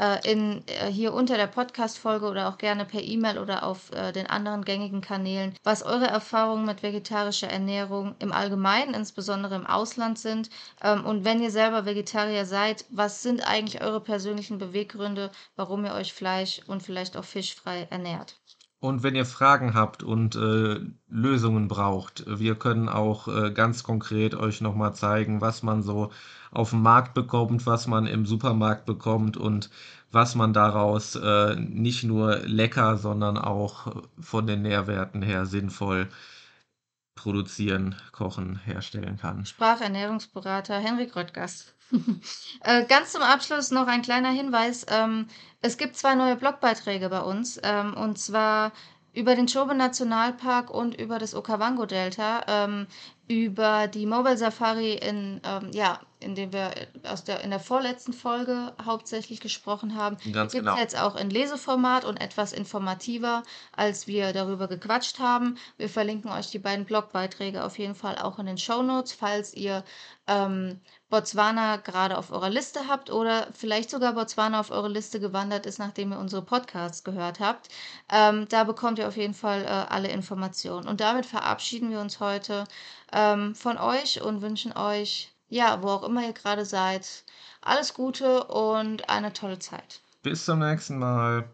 [0.00, 4.12] äh, in, äh, hier unter der Podcast-Folge oder auch gerne per E-Mail oder auf äh,
[4.12, 10.18] den anderen gängigen Kanälen, was eure Erfahrungen mit vegetarischer Ernährung im Allgemeinen, insbesondere im Ausland
[10.18, 10.48] sind.
[10.82, 15.94] Ähm, und wenn ihr selber Vegetarier seid, was sind eigentlich eure persönlichen Beweggründe, warum ihr
[15.94, 18.36] euch Fleisch und vielleicht auch fischfrei ernährt?
[18.80, 24.34] Und wenn ihr Fragen habt und äh, Lösungen braucht, wir können auch äh, ganz konkret
[24.34, 26.10] euch nochmal zeigen, was man so
[26.50, 29.68] auf dem Markt bekommt, was man im Supermarkt bekommt und
[30.10, 36.08] was man daraus äh, nicht nur lecker, sondern auch von den Nährwerten her sinnvoll
[37.14, 39.44] produzieren, kochen, herstellen kann.
[39.44, 41.74] Sprachernährungsberater Henrik Röttgers.
[42.64, 44.86] äh, ganz zum Abschluss noch ein kleiner Hinweis.
[44.88, 45.26] Ähm,
[45.62, 47.60] es gibt zwei neue Blogbeiträge bei uns.
[47.62, 48.72] Ähm, und zwar
[49.12, 52.86] über den Chobe Nationalpark und über das Okavango Delta, ähm,
[53.26, 55.40] über die Mobile Safari in,
[55.72, 56.70] ja, in dem wir
[57.04, 60.16] aus der, in der vorletzten Folge hauptsächlich gesprochen haben.
[60.32, 60.74] Ganz Gibt genau.
[60.74, 65.56] es jetzt auch in Leseformat und etwas informativer, als wir darüber gequatscht haben.
[65.78, 69.54] Wir verlinken euch die beiden Blogbeiträge auf jeden Fall auch in den Show Notes, falls
[69.54, 69.84] ihr
[70.26, 70.80] ähm,
[71.10, 75.78] Botswana gerade auf eurer Liste habt oder vielleicht sogar Botswana auf eure Liste gewandert ist,
[75.78, 77.68] nachdem ihr unsere Podcasts gehört habt.
[78.10, 80.88] Ähm, da bekommt ihr auf jeden Fall äh, alle Informationen.
[80.88, 82.64] Und damit verabschieden wir uns heute
[83.12, 87.24] ähm, von euch und wünschen euch, ja, wo auch immer ihr gerade seid,
[87.60, 90.00] alles Gute und eine tolle Zeit.
[90.22, 91.50] Bis zum nächsten Mal.